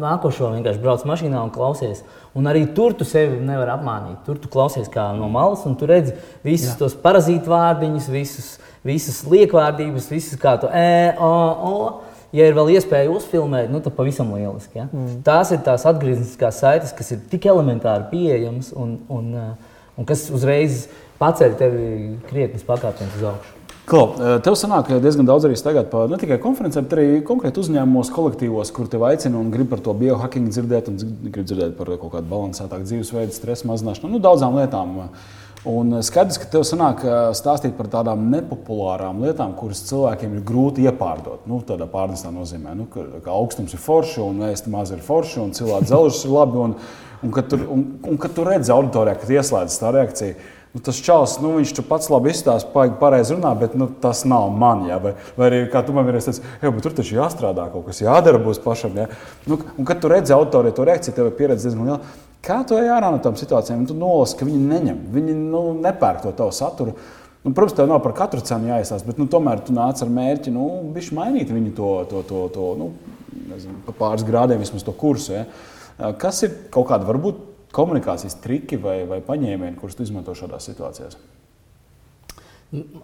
Nākošo 0.00 0.54
vienkārši 0.54 0.80
brauc 0.80 1.04
mašīnā 1.08 1.42
un 1.44 1.52
klausies. 1.52 2.00
Un 2.32 2.48
arī 2.48 2.62
tur 2.72 2.94
tu 2.96 3.04
sevi 3.04 3.36
nevari 3.44 3.74
apmānīt. 3.74 4.22
Tur 4.24 4.38
tu 4.40 4.48
klausies 4.48 4.88
kā 4.92 5.10
no 5.18 5.28
malas, 5.32 5.66
un 5.68 5.76
tu 5.76 5.88
redzi 5.90 6.14
visus 6.46 6.72
Jā. 6.72 6.78
tos 6.80 6.96
parazītu 6.96 7.52
vārdiņus, 7.52 8.08
visus, 8.14 8.48
visas 8.86 9.20
liekvārdības, 9.28 10.08
visas 10.14 10.40
kā 10.40 10.56
to 10.62 10.72
e, 10.72 11.12
o, 11.20 11.34
o 11.68 11.74
ja 12.32 12.48
ir 12.48 12.56
vēl 12.56 12.72
iespēja 12.78 13.12
uzfilmēt, 13.12 13.68
nu, 13.68 13.82
tad 13.84 13.98
pavisam 13.98 14.32
lieliski. 14.32 14.80
Ja? 14.80 14.88
Mm. 14.88 15.20
Tās 15.26 15.52
ir 15.52 15.60
tās 15.66 15.84
atgriezniskās 15.90 16.62
saites, 16.62 16.96
kas 16.96 17.12
ir 17.12 17.20
tik 17.28 17.50
elementāri 17.50 18.08
pieejamas 18.14 18.72
un, 18.72 18.96
un, 19.12 19.30
uh, 19.36 19.80
un 20.00 20.08
kas 20.08 20.28
uzreiz 20.32 20.86
paceļ 21.20 21.56
tevi 21.60 21.88
krietni 22.30 22.62
pakāpienus 22.64 23.18
uz 23.20 23.32
augšu. 23.34 23.59
Klau, 23.90 24.12
uh, 24.14 24.36
tev 24.38 24.54
sanāk 24.54 24.86
diezgan 25.02 25.26
daudz 25.26 25.48
arī 25.48 25.56
tagad 25.58 25.88
par 25.90 26.06
ne 26.12 26.14
tikai 26.20 26.36
konferencēm, 26.38 26.84
bet 26.86 26.92
arī 26.94 27.06
konkrēti 27.26 27.58
uzņēmumos, 27.58 28.12
kolektīvos, 28.14 28.70
kur 28.76 28.86
te 28.86 29.00
aicina 29.02 29.40
un 29.40 29.48
grib 29.50 29.66
par 29.72 29.82
to 29.82 29.90
biohackingu 29.98 30.52
dzirdēt, 30.54 30.92
un 30.92 31.00
grib 31.26 31.48
dzirdēt 31.48 31.74
par 31.74 31.90
kaut 31.96 32.12
kādu 32.12 32.30
balansētāku 32.30 32.86
dzīvesveidu, 32.86 33.34
stresa 33.34 33.66
mazināšanu, 33.66 34.12
nu, 34.14 34.22
daudzām 34.22 34.54
lietām. 34.60 34.94
Un 35.70 35.98
skaidrs, 36.06 36.38
ka 36.40 36.46
tev 36.54 36.62
sanāk 36.64 37.02
stāstīt 37.36 37.74
par 37.76 37.90
tādām 37.90 38.30
nepopulārām 38.30 39.18
lietām, 39.26 39.56
kuras 39.58 39.82
cilvēkiem 39.90 40.38
ir 40.38 40.46
grūti 40.46 40.86
iepārdot. 40.86 41.42
Nu, 41.50 41.58
tādā 41.66 41.90
pārnesā 41.90 42.30
nozīmē, 42.32 42.76
nu, 42.78 42.86
ka, 42.94 43.04
ka 43.26 43.34
augstums 43.34 43.74
ir 43.74 43.82
forši 43.82 44.22
un 44.22 44.46
ēst 44.52 44.70
maz 44.72 44.94
ir 44.94 45.02
forši 45.04 45.42
un 45.42 45.52
cilvēks 45.58 45.90
zelžas 45.90 46.22
ir 46.24 46.32
labi. 46.38 46.62
Un, 46.62 46.78
un, 47.26 47.34
kad 47.34 47.50
tu, 47.50 47.58
un, 47.74 47.84
un 48.08 48.22
kad 48.22 48.38
tu 48.38 48.46
redzi 48.46 48.72
auditorijā, 48.72 49.18
kad 49.20 49.34
ieslēdzas 49.36 49.82
tā 49.82 49.92
reakcija, 49.98 50.38
nu, 50.74 50.80
tas 50.86 51.00
čels, 51.02 51.36
nu, 51.42 51.56
viņš 51.58 51.74
tur 51.76 51.86
pats 51.88 52.10
labi 52.12 52.30
izstāsta, 52.30 52.86
pareizi 53.00 53.34
runā, 53.34 53.52
bet 53.58 53.76
nu, 53.78 53.88
tas 54.02 54.22
nav 54.28 54.50
man. 54.54 54.86
Jā, 54.90 55.00
vai, 55.02 55.14
vai 55.38 55.50
arī 55.50 55.60
kā 55.72 55.82
tu 55.86 55.94
man 55.96 56.06
vienreiz 56.06 56.28
teici, 56.28 56.44
tur 56.62 56.96
taču 56.96 57.16
jāstrādā, 57.18 57.68
kaut 57.72 57.88
kas 57.88 58.02
jādara 58.04 58.40
būs 58.42 58.62
pašam. 58.62 58.98
Jā. 59.02 59.08
Nu, 59.50 59.58
un 59.76 59.88
kad 59.88 60.02
tu 60.02 60.10
redzi 60.12 60.34
auditorijā 60.36 60.76
to 60.76 60.86
reakciju, 60.86 61.16
tev 61.16 61.30
ir 61.30 61.38
pieredze 61.38 61.68
diezgan 61.68 61.88
liela. 61.90 62.02
Kā 62.40 62.62
tu 62.64 62.78
ej 62.78 62.88
ārā 62.88 63.10
no 63.12 63.18
tām 63.20 63.34
situācijām? 63.36 63.82
Tu 63.88 63.96
nolasi, 63.98 64.38
ka 64.38 64.46
viņi 64.48 64.60
neņem, 64.70 65.00
viņi 65.12 65.34
nu, 65.42 65.64
nepērk 65.82 66.22
to 66.24 66.32
tavu 66.38 66.54
saturu. 66.56 66.94
Nu, 67.44 67.52
protams, 67.56 67.74
tev 67.76 67.88
nav 67.88 68.00
par 68.04 68.14
katru 68.16 68.40
cenu 68.44 68.70
jāizsāst, 68.70 69.04
bet 69.08 69.20
nu, 69.20 69.26
tomēr 69.28 69.60
tu 69.64 69.74
nāc 69.76 70.00
ar 70.04 70.12
mērķi 70.12 70.52
nu, 70.52 70.64
mainīt 71.16 71.52
viņu 71.52 71.74
to, 71.76 71.92
to, 72.08 72.24
to, 72.28 72.40
to 72.52 72.70
nu, 72.80 72.88
nezinu, 73.48 73.78
pa 73.86 73.96
pāris 73.96 74.24
grādiem 74.28 74.60
vismaz 74.60 74.84
to 74.84 74.92
kursu. 74.96 75.38
Ja? 75.38 75.44
Kas 76.20 76.42
ir 76.44 76.52
kaut 76.72 76.88
kādi 76.92 77.08
varbūt 77.08 77.49
komunikācijas 77.72 78.38
triki 78.44 78.78
vai, 78.80 79.02
vai 79.08 79.20
paņēmieni, 79.24 79.76
kurus 79.80 79.98
tu 79.98 80.06
izmanto 80.06 80.34
šādās 80.34 80.66
situācijās? 80.70 81.18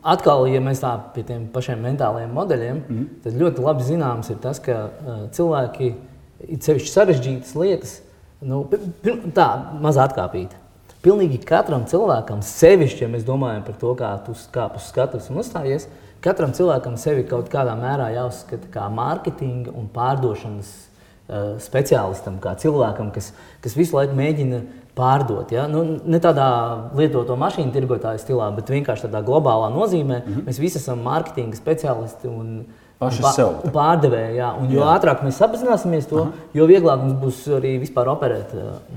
Atkal, 0.06 0.46
ja 0.46 0.60
mēs 0.62 0.78
tā 0.82 0.92
pie 1.14 1.24
tiem 1.26 1.48
pašiem 1.50 1.80
mentālajiem 1.82 2.34
modeļiem, 2.34 2.76
mm 2.76 2.96
-hmm. 2.96 3.22
tad 3.22 3.38
ļoti 3.40 3.62
labi 3.62 3.82
zināms 3.82 4.30
ir 4.30 4.38
tas, 4.42 4.60
ka 4.62 4.76
uh, 4.86 5.22
cilvēki 5.30 5.94
ir 6.48 6.60
sevišķi 6.62 6.92
sarežģītas 6.92 7.54
lietas 7.58 8.00
Nu, 8.44 8.66
tā 9.36 9.46
mazā 9.80 10.04
atkāpīta. 10.04 10.58
Pilnīgi 11.04 11.38
katram 11.46 11.86
cilvēkam, 11.88 12.42
sevišķi, 12.44 13.04
ja 13.06 13.08
mēs 13.08 13.24
domājam 13.24 13.62
par 13.64 13.78
to, 13.80 13.92
kā 13.96 14.10
tu 14.26 14.34
kāp 14.52 14.76
uz 14.76 14.88
skatuves 14.90 15.30
un 15.30 15.40
uzstājies, 15.40 15.86
katram 16.24 16.52
cilvēkam 16.56 16.98
sevi 17.00 17.24
kaut 17.28 17.48
kādā 17.52 17.76
mērā 17.78 18.10
jāuzskata 18.16 18.68
kā 18.74 18.88
mārketinga 18.92 19.72
un 19.76 19.86
pārdošanas 19.94 20.72
speciālistam, 21.62 22.40
kā 22.42 22.54
cilvēkam, 22.60 23.10
kas, 23.14 23.32
kas 23.64 23.76
visu 23.76 23.96
laiku 23.96 24.14
mēģina 24.18 24.60
pārdot. 24.96 25.52
Ja? 25.52 25.66
Nu, 25.70 25.82
ne 26.06 26.20
tādā 26.22 26.48
lietoto 26.96 27.36
mašīnu 27.40 27.74
tirgotāju 27.74 28.22
stilā, 28.22 28.48
bet 28.56 28.72
vienkārši 28.72 29.08
tādā 29.08 29.22
globālā 29.26 29.68
nozīmē. 29.74 30.22
Mm 30.22 30.32
-hmm. 30.32 30.48
Mēs 30.48 30.60
visi 30.60 30.78
esam 30.78 31.02
mārketinga 31.04 31.56
speciālisti. 31.56 32.28
Un, 32.28 32.66
Paši 32.98 33.22
un, 33.22 33.32
sev. 33.32 33.48
Un 33.64 33.72
pārdevēji, 33.72 34.36
jā. 34.38 34.50
Un 34.60 34.70
jo 34.72 34.80
jā. 34.80 34.92
ātrāk 34.96 35.22
mēs 35.24 35.40
apzināmies 35.44 36.08
to, 36.08 36.22
Aha. 36.22 36.32
jo 36.54 36.66
vieglāk 36.66 37.02
mums 37.02 37.18
būs 37.20 37.42
arī 37.58 37.78
vispār 37.80 38.08
operēt. 38.08 38.54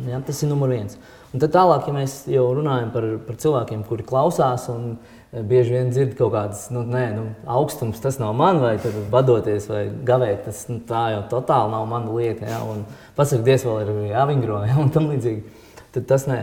Jā, 0.07 0.21
tas 0.25 0.43
ir 0.43 0.49
numurs 0.49 0.71
viens. 0.71 0.97
Un 1.33 1.39
tad 1.39 1.51
tālāk, 1.51 1.87
ja 1.87 1.93
mēs 1.93 2.23
jau 2.31 2.45
runājam 2.55 2.93
par, 2.93 3.03
par 3.27 3.35
cilvēkiem, 3.35 3.83
kuri 3.83 4.03
klausās 4.03 4.69
un 4.69 4.95
eh, 4.95 5.18
bieži 5.31 5.75
vien 5.75 5.91
dzird 5.93 6.15
kaut 6.17 6.31
kādas, 6.33 6.63
nu, 6.73 6.81
nē, 6.89 7.03
nu, 7.13 7.25
augstums, 7.49 7.99
tas 8.01 8.17
nav 8.21 8.33
man, 8.37 8.61
vai 8.63 8.75
vadoties, 9.13 9.67
vai 9.69 9.83
gavēt, 10.05 10.47
tas 10.47 10.63
nu, 10.71 10.79
tā 10.89 11.09
jau 11.13 11.25
totāli 11.35 11.73
nav 11.75 11.85
mana 11.89 12.15
lieta. 12.15 12.47
Jā, 12.49 12.61
un 12.65 12.81
pasakties, 13.17 13.65
vēl 13.67 13.83
ir 13.83 13.91
jāvingro, 14.15 14.63
jā, 14.69 14.77
un 14.81 14.89
tam 14.93 15.11
līdzīgi. 15.11 15.67
Tad 15.93 16.07
tas 16.09 16.25
nē. 16.29 16.39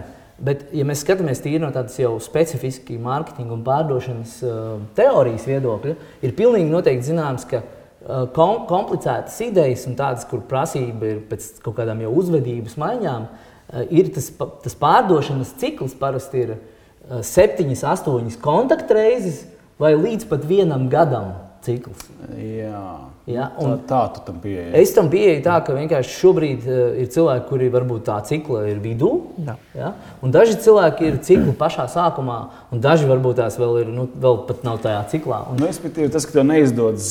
Bet, 0.46 0.66
ja 0.76 0.84
mēs 0.84 1.00
skatāmies 1.00 1.40
tīri 1.40 1.62
no 1.62 1.70
tādas 1.72 1.96
jau 1.96 2.12
specifiski 2.20 2.98
mārketinga 3.00 3.54
un 3.56 3.64
pārdošanas 3.64 4.36
uh, 4.44 4.60
teorijas 4.98 5.46
viedokļa, 5.48 5.94
ir 6.28 6.36
pilnīgi 6.36 6.68
noteikti 6.68 7.08
zināms, 7.08 7.46
ka 7.48 7.62
uh, 7.62 8.26
kom 8.36 8.66
komplicētas 8.68 9.38
idejas 9.48 9.86
un 9.88 9.96
tādas, 9.98 10.28
kur 10.28 10.44
prasība 10.46 11.08
ir 11.08 11.22
pēc 11.30 11.54
kaut 11.64 11.78
kādām 11.80 12.04
jau 12.04 12.12
uzvedības 12.20 12.76
maiņām, 12.82 13.26
uh, 13.32 13.86
ir 13.88 14.12
tas, 14.12 14.28
tas 14.66 14.76
pārdošanas 14.76 15.56
cikls 15.56 15.96
parasti 15.96 16.44
ir 16.44 16.52
uh, 16.58 16.64
septiņas, 17.06 17.84
astoņas 17.94 18.38
kontaktreizes 18.42 19.44
vai 19.80 19.94
līdz 19.98 20.26
pat 20.30 20.46
vienam 20.48 20.88
gadam 20.92 21.34
cikls. 21.66 22.08
Jā. 22.36 23.15
Ja, 23.26 23.48
tā, 23.58 23.72
tā 23.90 24.00
tu 24.14 24.20
tam 24.22 24.36
pieeji. 24.38 24.68
Es 24.78 24.92
tam 24.94 25.08
pieeju 25.10 25.40
tā, 25.42 25.56
ka 25.66 25.74
vienkārši 25.74 26.12
šobrīd 26.14 26.66
uh, 26.70 26.82
ir 27.02 27.08
cilvēki, 27.10 27.46
kuri 27.48 27.70
varbūt 27.74 28.04
tā 28.06 28.20
cikla 28.22 28.60
ir 28.70 28.78
vidū. 28.78 29.08
Jā. 29.42 29.56
Ja, 29.74 29.88
un 30.22 30.30
daži 30.30 30.54
cilvēki 30.62 31.08
ir 31.08 31.16
cikla 31.26 31.56
pašā 31.58 31.88
sākumā, 31.90 32.36
un 32.70 32.82
daži 32.84 33.08
varbūt 33.10 33.40
tās 33.40 33.58
vēl 33.58 33.80
ir, 33.80 33.90
nu, 33.90 34.04
vēl 34.22 34.38
pat 34.46 34.62
nav 34.68 34.78
tajā 34.84 35.00
ciklā. 35.10 35.40
Un... 35.50 35.58
Nu, 35.58 35.66
Respektīvi, 35.66 36.10
tas, 36.14 36.22
ka 36.28 36.36
tev 36.36 36.46
neizdodas 36.46 37.08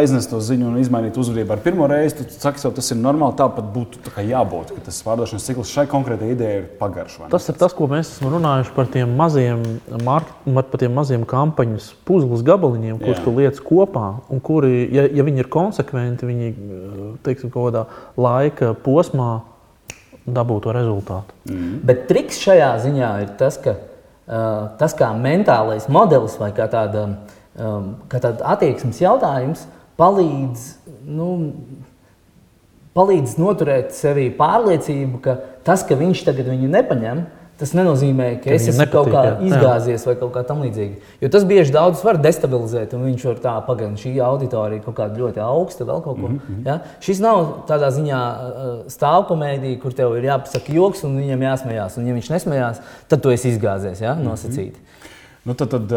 aiznest 0.00 0.32
to 0.34 0.40
ziņu 0.42 0.66
un 0.72 0.80
izmainīt 0.82 1.20
uzvedību 1.22 1.54
ar 1.54 1.62
pirmo 1.62 1.86
reizi, 1.90 2.18
tu 2.18 2.26
saki, 2.34 2.58
ka 2.58 2.74
tas 2.80 2.90
ir 2.90 2.98
normāli. 2.98 3.38
Tāpat 3.38 3.70
būtu 3.76 4.02
tā 4.08 4.26
jābūt, 4.26 4.74
ka 4.74 4.88
tas 4.88 4.98
pārdošanas 5.06 5.46
cikls 5.46 5.70
šai 5.70 5.86
konkrētai 5.94 6.32
idejai 6.34 6.58
ir 6.64 6.68
pagaršs. 6.82 7.20
Tas 7.30 7.46
ir 7.46 7.60
tas, 7.62 7.78
ko 7.78 7.86
mēs 7.92 8.10
esam 8.16 8.34
runājuši 8.34 8.74
par 8.74 8.90
tiem 8.90 9.14
maziem, 9.14 9.62
par 10.02 10.82
tiem 10.82 10.98
maziem 10.98 11.22
kampaņas 11.28 11.92
puzles 12.08 12.42
gabaliņiem, 12.50 12.98
kurus 12.98 13.22
tu 13.22 13.38
liec 13.38 13.62
kopā 13.62 14.08
un 14.26 14.42
kuri, 14.42 14.88
ja, 14.90 15.06
ja 15.06 15.30
viņi 15.30 15.44
ir 15.44 15.51
konsekventi, 15.52 16.28
viņi 16.28 16.52
teiksim, 17.26 17.52
kaut 17.52 17.70
kādā 17.70 17.84
laika 18.20 18.72
posmā 18.84 19.42
dabū 20.26 20.58
to 20.62 20.74
rezultātu. 20.74 21.36
Mm. 21.50 21.76
Bet 21.86 22.06
triks 22.10 22.40
šajā 22.42 22.72
ziņā 22.84 23.12
ir 23.24 23.32
tas, 23.40 23.58
ka 23.62 23.76
uh, 23.76 24.72
tas 24.80 24.96
kā 24.98 25.10
mentālais 25.18 25.88
modelis 25.92 26.38
vai 26.40 26.52
kā 26.56 26.68
tāda, 26.72 27.06
um, 27.58 27.94
kā 28.10 28.22
tāda 28.22 28.46
attieksmes 28.54 29.02
jautājums 29.02 29.66
palīdz, 30.00 30.66
nu, 31.10 31.28
palīdz 32.96 33.36
noturēt 33.40 33.94
sevī 33.96 34.28
pārliecību, 34.38 35.22
ka 35.24 35.36
tas, 35.66 35.84
ka 35.86 35.98
viņš 35.98 36.26
tagad 36.28 36.52
viņu 36.54 36.70
nepaņem, 36.70 37.24
uh, 37.26 37.41
Tas 37.62 37.70
nenozīmē, 37.78 38.24
ka, 38.42 38.50
es 38.56 38.64
esmu 38.66 38.82
nepatīk, 38.82 38.92
kaut 38.96 39.10
kā 39.12 39.20
jā. 39.28 39.34
izgāzies 39.46 40.06
vai 40.08 40.14
kaut 40.18 40.32
kā 40.34 40.40
tamlīdzīga. 40.48 41.12
Jo 41.22 41.28
tas 41.30 41.44
bieži 41.46 41.74
daudzus 41.76 42.02
var 42.02 42.18
destabilizēt, 42.18 42.96
un 42.98 43.04
viņš 43.06 43.26
var 43.28 43.42
tā 43.44 43.52
pagaidīt, 43.68 44.02
šī 44.02 44.14
auditorija 44.26 44.82
kaut 44.82 44.96
kāda 44.98 45.22
ļoti 45.22 45.44
augsta, 45.44 45.86
vēl 45.86 46.02
kaut 46.02 46.18
ko. 46.18 46.32
Mm 46.32 46.40
-hmm. 46.40 46.64
ja? 46.66 46.80
Šis 47.06 47.22
nav 47.22 47.42
tādā 47.68 47.92
ziņā 47.94 48.22
stāvkomēdija, 48.90 49.78
kur 49.84 49.94
tev 49.94 50.16
ir 50.18 50.26
jāpasaka 50.26 50.74
joks, 50.74 51.04
un 51.06 51.14
viņam 51.22 51.46
jāsmējās. 51.46 51.98
Un, 51.98 52.10
ja 52.10 52.18
viņš 52.18 52.32
nesmējās, 52.34 52.82
tad 53.08 53.22
tu 53.22 53.30
esi 53.30 53.54
izgāzies, 53.54 54.02
ja? 54.02 54.14
Mhm. 54.14 54.26
nosacīti. 54.26 54.74
Mm 54.74 54.82
-hmm. 54.82 54.92
Nu, 55.42 55.56
tad, 55.58 55.72
tad 55.74 55.90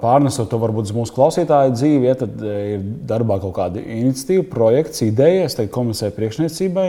pārnesot 0.00 0.48
to 0.48 0.56
varbūt 0.56 0.88
uz 0.88 0.94
mūsu 0.96 1.12
klausītāju 1.12 1.74
dzīvi, 1.74 2.06
ja, 2.08 2.14
tad 2.16 2.40
ir 2.40 2.84
darbā 3.04 3.36
kaut 3.42 3.52
kāda 3.58 3.82
iniciatīva, 3.82 4.46
projekts, 4.48 5.02
ideja, 5.04 5.42
es 5.44 5.56
teiktu, 5.58 5.74
komisē 5.74 6.08
priekšniecībai 6.16 6.86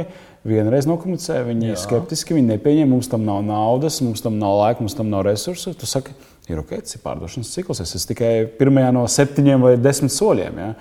vienreiz 0.48 0.88
nokomunicē, 0.90 1.40
viņi 1.48 1.72
ir 1.72 1.80
skeptiski, 1.82 2.36
viņi 2.38 2.54
nepieņem, 2.54 2.92
mums 2.92 3.10
tam 3.12 3.26
nav 3.28 3.42
naudas, 3.48 4.00
mums 4.06 4.24
tam 4.24 4.38
nav 4.42 4.58
laika, 4.62 4.84
mums 4.84 4.98
tam 4.98 5.10
nav 5.14 5.26
resursu. 5.28 5.74
Tu 5.78 5.90
saki, 5.90 6.14
ir 6.52 6.62
ok, 6.62 6.76
tas 6.84 6.98
ir 6.98 7.04
pārdošanas 7.06 7.52
cikls, 7.56 7.82
es 7.84 7.96
esmu 7.98 8.14
tikai 8.14 8.32
pirmajā 8.60 8.94
no 8.96 9.04
septiņiem 9.12 9.66
vai 9.66 9.76
desmit 9.82 10.14
soļiem. 10.16 10.62
Ja? 10.64 10.72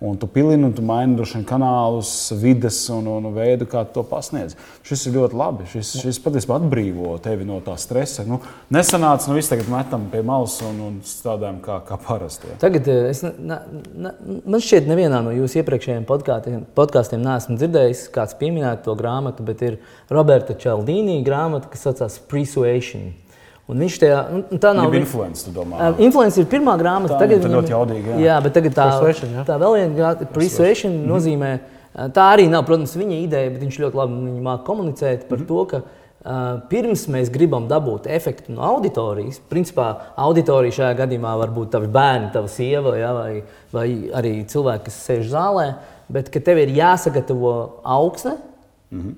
Un 0.00 0.16
tu 0.16 0.26
pilini 0.26 0.64
un 0.64 0.72
tu 0.72 0.80
maini 0.80 1.12
droši 1.12 1.34
vien 1.36 1.42
kanālus, 1.44 2.10
vides 2.40 2.78
un, 2.88 3.04
un 3.18 3.26
veidu, 3.36 3.66
kā 3.68 3.82
to 3.84 4.00
pasniedz. 4.08 4.54
Šis 4.88 5.02
ir 5.10 5.18
ļoti 5.18 5.36
labi. 5.36 5.66
Šis, 5.68 5.90
šis 6.00 6.20
patiesībā 6.24 6.56
atbrīvo 6.56 7.18
tevi 7.20 7.44
no 7.44 7.58
tā 7.64 7.74
stresa. 7.76 8.24
Nu, 8.24 8.38
nesanāca, 8.72 9.28
nu 9.28 9.36
viss 9.36 9.52
tagad 9.52 9.68
metam 9.68 10.08
pie 10.08 10.22
malas 10.24 10.56
un, 10.64 10.80
un 10.86 10.96
strādājam 11.04 11.60
kā, 11.60 11.76
kā 11.84 12.00
parasti. 12.00 12.48
Tagad 12.64 12.88
eh, 12.88 13.10
es, 13.10 13.20
ne, 13.28 13.60
ne, 13.92 14.14
man 14.40 14.64
šķiet, 14.64 14.88
nevienā 14.88 15.20
no 15.26 15.36
jūsu 15.36 15.60
iepriekšējiem 15.60 16.08
podkāstiem 16.08 17.20
neesmu 17.20 17.60
dzirdējis, 17.60 18.06
kāds 18.16 18.40
pieminēt 18.40 18.86
to 18.88 18.96
grāmatu, 18.96 19.44
bet 19.44 19.66
ir 19.68 19.82
Roberta 20.08 20.56
Čaldīnī 20.56 21.20
grāmata, 21.28 21.68
kas 21.68 21.84
saucas 21.90 22.16
Persuasion. 22.32 23.10
Un 23.70 23.84
viņš 23.84 23.96
tajā, 24.02 24.20
nu, 24.34 24.58
tā 24.58 24.72
nav. 24.74 24.94
Influence, 24.98 25.44
tu 25.46 25.52
domā? 25.54 25.78
Uh, 25.78 26.00
influence 26.02 26.40
ir 26.40 26.48
pirmā 26.50 26.74
grāmata. 26.80 27.14
Tā, 27.14 27.20
tagad 27.22 27.44
viņam, 27.44 27.54
ļoti 27.60 27.74
jaudīga. 27.74 28.16
Jā. 28.16 28.22
jā, 28.24 28.38
bet 28.42 28.56
tagad 28.56 28.74
tā, 28.74 28.86
jā. 28.98 29.44
tā 29.46 29.58
vēl 29.62 29.76
viena 29.78 29.94
grāmata, 29.98 30.26
Persuasion, 30.34 30.96
mm 30.96 31.04
-hmm. 31.04 31.12
nozīmē, 31.14 31.50
tā 32.16 32.26
arī 32.34 32.48
nav, 32.50 32.64
protams, 32.66 32.96
viņa 32.98 33.20
ideja, 33.20 33.52
bet 33.54 33.62
viņš 33.62 33.78
ļoti 33.84 34.00
labi 34.00 34.34
māca 34.42 34.64
komunicēt 34.66 35.28
par 35.28 35.38
mm 35.38 35.44
-hmm. 35.44 35.48
to, 35.48 35.64
ka 35.70 35.76
uh, 35.82 36.60
pirms 36.72 37.06
mēs 37.06 37.30
gribam 37.30 37.68
dabūt 37.68 38.10
efektu 38.10 38.52
no 38.52 38.62
auditorijas, 38.62 39.40
principā 39.50 39.94
auditorija 40.16 40.72
šajā 40.72 40.98
gadījumā 41.04 41.38
var 41.38 41.54
būt 41.54 41.70
tavs 41.70 41.86
bērni, 41.88 42.32
tava 42.32 42.48
sieva 42.48 42.96
ja, 42.96 43.12
vai, 43.12 43.42
vai 43.72 43.88
arī 44.12 44.44
cilvēki, 44.46 44.84
kas 44.84 45.02
sēž 45.06 45.30
zālē, 45.30 45.74
bet 46.08 46.28
ka 46.28 46.40
tev 46.40 46.58
ir 46.58 46.68
jāsagatavo 46.68 47.80
augsne. 47.84 48.36
Mm 48.90 49.00
-hmm. 49.00 49.14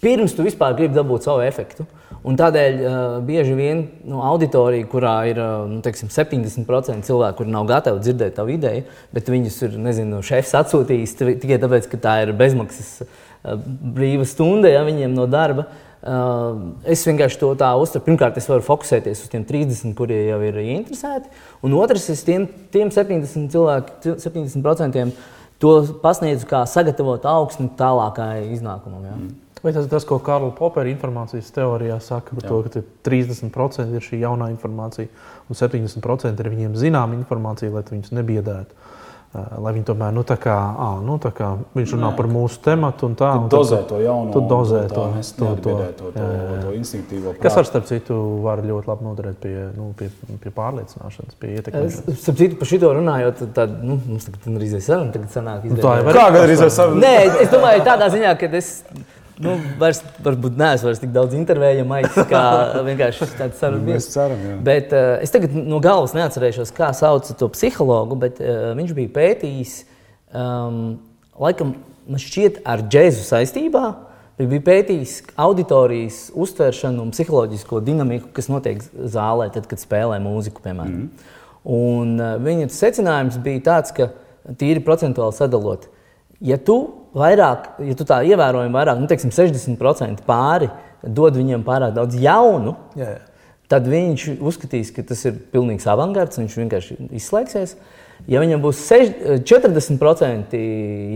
Pirms 0.00 0.34
tu 0.34 0.42
vispār 0.42 0.74
gribi 0.74 0.94
dabūt 0.94 1.22
savu 1.22 1.40
efektu. 1.40 1.82
Uh, 1.82 2.01
Un 2.22 2.36
tādēļ 2.38 2.76
uh, 2.78 2.96
bieži 3.26 3.54
vien 3.58 3.80
nu, 4.06 4.20
auditorija, 4.22 4.86
kurā 4.90 5.14
ir 5.26 5.40
uh, 5.42 5.64
nu, 5.66 5.80
teiksim, 5.82 6.10
70% 6.12 7.08
cilvēku, 7.08 7.40
kuri 7.40 7.50
nav 7.50 7.66
gatavi 7.66 8.02
dzirdēt 8.04 8.36
tavu 8.36 8.54
ideju, 8.54 8.84
bet 9.14 9.30
viņus 9.32 9.56
ir 9.66 9.74
nezinu, 9.82 10.20
šefs 10.26 10.54
atsūtījis 10.60 11.16
tikai 11.18 11.58
tāpēc, 11.62 11.88
ka 11.90 11.98
tā 12.04 12.14
ir 12.22 12.34
bezmaksas 12.38 12.92
uh, 13.02 13.56
brīva 13.96 14.26
stunda 14.28 14.70
ja, 14.70 14.84
viņiem 14.86 15.18
no 15.18 15.26
darba. 15.30 15.66
Uh, 16.02 16.78
es 16.90 17.02
vienkārši 17.06 17.38
to 17.38 17.52
tā 17.58 17.68
uztveru. 17.78 18.06
Pirmkārt, 18.06 18.38
es 18.38 18.48
varu 18.50 18.62
fokusēties 18.66 19.26
uz 19.26 19.30
tiem 19.30 19.44
30, 19.46 19.92
kuriem 19.98 20.24
jau 20.32 20.40
ir 20.46 20.58
interesēti. 20.78 21.30
Un 21.66 21.74
otrs, 21.78 22.08
es 22.14 22.22
tiem, 22.26 22.48
tiem 22.74 22.90
70%, 22.90 23.50
cilvēku, 23.54 24.16
70 24.22 25.14
to 25.62 25.72
pasniedzu 26.02 26.48
kā 26.50 26.64
sagatavot 26.66 27.22
augsni 27.30 27.68
tālākai 27.78 28.48
iznākumam. 28.50 29.06
Ja. 29.06 29.14
Mm. 29.14 29.51
Vai 29.62 29.72
tas 29.72 29.84
ir 29.86 29.90
tas, 29.90 30.04
ko 30.04 30.18
Karla 30.18 30.50
Popera 30.50 30.90
informācijas 30.90 31.52
teorijā 31.54 32.00
saka 32.02 32.34
par 32.34 32.42
Jā. 32.42 32.50
to, 32.50 32.62
ka 32.66 32.82
30% 33.06 33.94
ir 33.94 34.02
šī 34.02 34.18
jaunā 34.24 34.50
informācija 34.50 35.06
un 35.46 35.58
70% 35.58 36.42
ir 36.42 36.50
viņiem 36.50 36.74
zināma 36.78 37.14
informācija, 37.14 37.70
lai 37.70 37.84
viņus 37.86 38.10
nebiedētu? 38.18 38.82
Lai 39.32 39.70
viņi 39.72 39.86
tomēr, 39.88 40.10
nu, 40.12 40.26
tā 40.28 40.34
kā, 40.36 40.52
à, 40.52 40.86
nu, 41.00 41.14
tā 41.16 41.30
kā 41.32 41.54
viņš 41.72 41.94
runā 41.94 42.10
Nē, 42.10 42.16
par 42.18 42.26
mūsu 42.28 42.58
tematu 42.60 43.06
un 43.08 43.14
tā. 43.16 43.30
Tu 43.40 43.48
dozē 43.54 43.78
to 43.88 44.00
jaunu, 44.02 44.28
tu 44.34 44.42
dozē 44.44 44.82
to, 44.90 45.06
to, 45.22 45.46
to, 45.64 45.76
to, 45.96 46.10
to, 46.18 46.26
to 46.66 46.74
instinktīvo. 46.76 47.32
Prātu. 47.32 47.40
Kas 47.46 47.56
ar 47.62 47.70
starp 47.70 47.86
citu 47.88 48.18
var 48.44 48.60
ļoti 48.60 48.90
labi 48.92 49.06
noderēt 49.06 49.40
pie, 49.40 49.54
nu, 49.72 49.88
pie, 49.96 50.10
pie 50.42 50.52
pārliecināšanas, 50.52 51.38
pie 51.40 51.54
ietekmēšanas. 51.62 52.20
Starp 52.26 52.42
citu, 52.42 52.60
par 52.60 52.72
šito 52.74 52.92
runājot, 52.98 53.40
tad, 53.56 53.72
nu, 53.80 53.96
mums 54.04 54.28
tagad 54.28 54.52
ir 54.52 54.68
izdevies 54.68 54.90
saruna, 54.90 55.16
tagad 55.16 55.32
sanāk 55.32 55.64
izdevies. 55.64 55.80
Nu, 55.80 55.88
tā 55.88 55.96
ir. 56.02 56.12
Kā 56.20 56.28
gan 56.28 56.44
ir 56.44 56.54
izdevies 56.58 56.78
saruna? 56.82 57.04
Nē, 57.06 57.16
es 57.46 57.56
domāju 57.56 57.88
tādā 57.88 58.12
ziņā, 58.12 58.36
ka 58.36 58.52
es 58.60 58.72
nu, 59.42 59.56
vairs, 59.80 60.00
varbūt 60.22 60.58
neesmu 60.58 60.88
vairs 60.88 61.00
tik 61.02 61.12
daudz 61.14 61.34
intervējamais, 61.36 62.14
kā 62.30 62.42
vienkārši 62.86 63.28
tāds 63.38 63.58
sarunas. 63.60 63.86
Mēs 63.88 64.08
ceram, 64.12 64.40
jā. 64.46 64.56
Bet 64.66 64.94
uh, 64.96 65.16
es 65.24 65.34
tagad 65.34 65.54
no 65.56 65.80
galvas 65.82 66.14
neatcerēšos, 66.16 66.72
kā 66.76 66.92
sauc 66.96 67.28
to 67.38 67.48
psihologu, 67.54 68.18
bet 68.22 68.40
uh, 68.42 68.70
viņš 68.78 68.94
bija 68.96 69.12
pētījis, 69.16 69.74
um, 70.30 70.80
laikam, 71.42 71.76
man 72.08 72.22
šķiet, 72.22 72.62
ar 72.68 72.84
džēzu 72.86 73.26
saistībā. 73.28 73.84
Viņš 74.40 74.48
bija 74.48 74.64
pētījis 74.70 75.14
auditorijas 75.44 76.24
uztvēršanu 76.40 77.04
un 77.04 77.12
psiholoģisko 77.12 77.82
dinamiku, 77.84 78.32
kas 78.34 78.48
notiek 78.50 78.80
zālē, 78.90 79.50
tad, 79.54 79.68
kad 79.70 79.82
spēlē 79.82 80.18
mūziku, 80.24 80.64
piemēram. 80.64 81.04
Mm. 81.04 81.38
Un, 81.72 82.14
uh, 82.18 82.36
viņa 82.42 82.70
secinājums 82.74 83.38
bija 83.42 83.66
tāds, 83.68 83.94
ka 83.94 84.10
tīri 84.58 84.82
procentuāli 84.82 85.36
sadalot, 85.36 85.86
ja 86.42 86.58
tu 86.58 86.78
vairāk, 87.16 87.74
ja 87.84 87.96
tu 87.98 88.06
tā 88.08 88.22
ievērojami 88.26 88.74
vairāk, 88.74 89.00
nu, 89.00 89.08
teiksim, 89.10 89.32
60% 89.34 90.24
pāri 90.26 90.70
dod 91.02 91.36
viņam 91.36 91.64
pārāk 91.66 91.94
daudz 91.96 92.16
jaunu, 92.20 92.76
jā, 92.98 93.14
jā. 93.16 93.48
tad 93.72 93.88
viņš 93.90 94.28
uzskatīs, 94.38 94.92
ka 94.94 95.04
tas 95.06 95.24
ir 95.28 95.40
pilnīgs 95.52 95.88
avangards, 95.90 96.40
viņš 96.40 96.56
vienkārši 96.62 96.98
izslēgsies. 97.18 97.76
Ja 98.30 98.38
viņam 98.38 98.60
būs 98.62 98.78
40% 98.86 100.52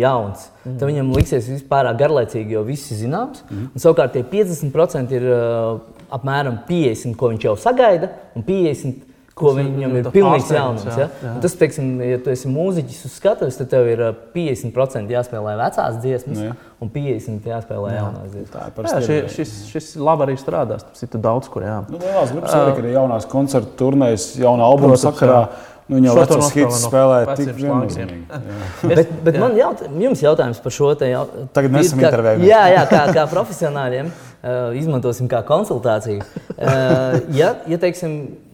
jauns, 0.00 0.48
mm. 0.64 0.72
tad 0.80 0.88
viņam 0.88 1.12
liksies 1.14 1.50
vispār 1.52 1.86
garlaicīgi, 1.94 2.56
jo 2.56 2.64
viss 2.66 2.90
ir 2.90 2.98
zināms. 3.04 3.44
Mm. 3.46 3.68
Un, 3.68 3.82
savukārt 3.82 4.16
tie 4.16 4.24
50% 4.26 5.14
ir 5.14 5.28
uh, 5.30 5.84
apmēram 6.16 6.64
50, 6.66 7.14
ko 7.20 7.30
viņš 7.30 7.46
jau 7.46 7.54
sagaida, 7.62 8.10
un 8.34 8.42
50 8.48 9.15
ko 9.36 9.52
viņam 9.52 9.98
ir 9.98 10.06
pilnīgs 10.14 10.48
jaunums. 10.54 10.86
Jā, 10.88 10.96
ja? 10.96 11.06
jā. 11.20 11.34
Tas, 11.44 11.54
teiksim, 11.60 11.90
ja 12.00 12.16
tu 12.24 12.32
esi 12.32 12.48
mūziķis 12.48 13.02
uz 13.04 13.16
skatuves, 13.18 13.58
tad 13.60 13.68
tev 13.68 13.88
ir 13.92 14.02
50% 14.32 15.12
jāspēlē 15.12 15.56
vecās 15.60 15.98
dziesmas, 16.00 16.38
nu, 16.38 16.46
jā. 16.48 16.54
un 16.80 16.92
50% 16.94 17.52
jāspēlē 17.52 17.92
jā. 17.92 18.00
jaunās 18.00 18.30
dziesmas. 18.32 18.80
Jā, 18.80 19.02
šis, 19.04 19.36
šis, 19.36 19.54
šis 19.74 19.92
labi 20.00 20.24
arī 20.28 20.38
strādās. 20.40 20.86
Tas 20.88 21.04
ir 21.04 21.20
daudz, 21.20 21.50
kur 21.52 21.66
jā. 21.68 21.82
Nu, 21.92 22.00
lielās 22.00 22.32
grupas 22.32 22.56
arī 22.56 22.86
ir 22.86 22.94
jaunās 22.96 23.28
koncertu 23.28 23.76
turnēs, 23.82 24.30
jaunā 24.40 24.70
albuma 24.72 24.96
sakarā. 25.00 25.42
Nu, 25.86 26.00
viņa 26.00 26.08
jau 26.08 26.14
vecos 26.16 26.48
hits 26.50 26.80
spēlē 26.82 27.18
tik 27.38 27.52
viennozīmīgi. 27.60 28.40
bet 28.90 29.12
bet 29.28 29.36
man 29.38 29.52
jaut, 29.54 29.84
jums 30.02 30.24
jautājums 30.24 30.58
par 30.64 30.74
šo 30.74 30.88
te 30.98 31.12
jautājumu. 31.12 31.50
Tagad 31.54 31.76
mēs 31.76 31.92
esam 31.92 32.02
intervējumi. 32.02 32.48
Jā, 32.48 32.64
jā, 32.72 32.80
kā, 32.90 33.04
kā 33.14 33.28
profesionāļiem. 33.30 34.10
Uh, 34.46 34.74
izmantosim 34.78 35.28
kā 35.30 35.44
konsultāciju. 35.46 36.24
Uh, 36.56 37.20
ja, 37.38 37.52
ja 37.70 37.78
teiksim, 37.82 38.18
Nu, 38.26 38.45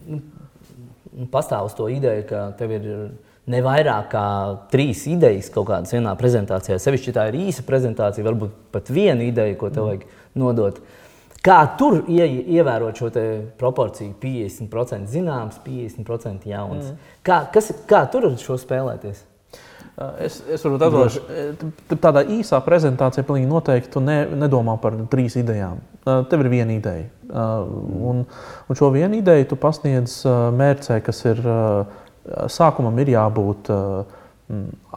pastāv 1.31 1.69
uz 1.69 1.77
to 1.77 1.87
ideju, 1.91 2.25
ka 2.29 2.47
tev 2.59 2.73
ir 2.77 2.89
ne 3.51 3.61
vairāk 3.63 4.09
kā 4.13 4.25
trīs 4.71 5.03
idejas 5.11 5.51
kaut 5.53 5.67
kādas 5.69 5.93
vienā 5.95 6.13
prezentācijā. 6.19 6.79
Sevišķi 6.79 7.15
tā 7.15 7.27
ir 7.31 7.39
īsa 7.47 7.65
prezentācija, 7.67 8.25
varbūt 8.27 8.53
pat 8.73 8.91
viena 8.93 9.25
ideja, 9.25 9.57
ko 9.59 9.71
tev 9.73 9.89
vajag 9.89 10.05
nodot. 10.39 10.79
Kā 11.43 11.59
tur 11.75 12.05
ie, 12.07 12.23
ievērot 12.55 13.01
šo 13.01 13.09
proporciju? 13.59 14.13
50% 14.21 15.11
zināms, 15.11 15.59
50% 15.65 16.47
jauns. 16.47 16.93
Mm. 16.93 17.13
Kā, 17.27 17.41
kas, 17.51 17.73
kā 17.89 18.05
tur 18.11 18.29
ar 18.29 18.37
šo 18.39 18.55
spēlēties? 18.61 19.25
Es, 19.93 20.39
es 20.49 20.63
varu 20.65 20.79
atbildēt, 20.81 21.63
ka 21.91 21.97
tādā 22.07 22.23
īsā 22.33 22.57
prezentācijā 22.65 23.21
pilnīgi 23.27 23.45
noteikti 23.45 24.01
ne, 24.01 24.23
nedomā 24.41 24.73
par 24.81 24.97
trīs 25.11 25.35
idejām. 25.37 25.83
Tev 26.03 26.41
ir 26.41 26.49
viena 26.49 26.73
ideja. 26.73 27.05
Un, 27.29 28.23
un 28.25 28.79
šo 28.79 28.89
vienu 28.95 29.19
ideju 29.21 29.51
tu 29.51 29.59
pasniedz 29.61 30.23
mērķē, 30.57 30.97
kas 31.05 31.21
ir 31.29 31.43
sākumam 32.49 32.97
ir 33.03 33.13
jābūt 33.13 33.69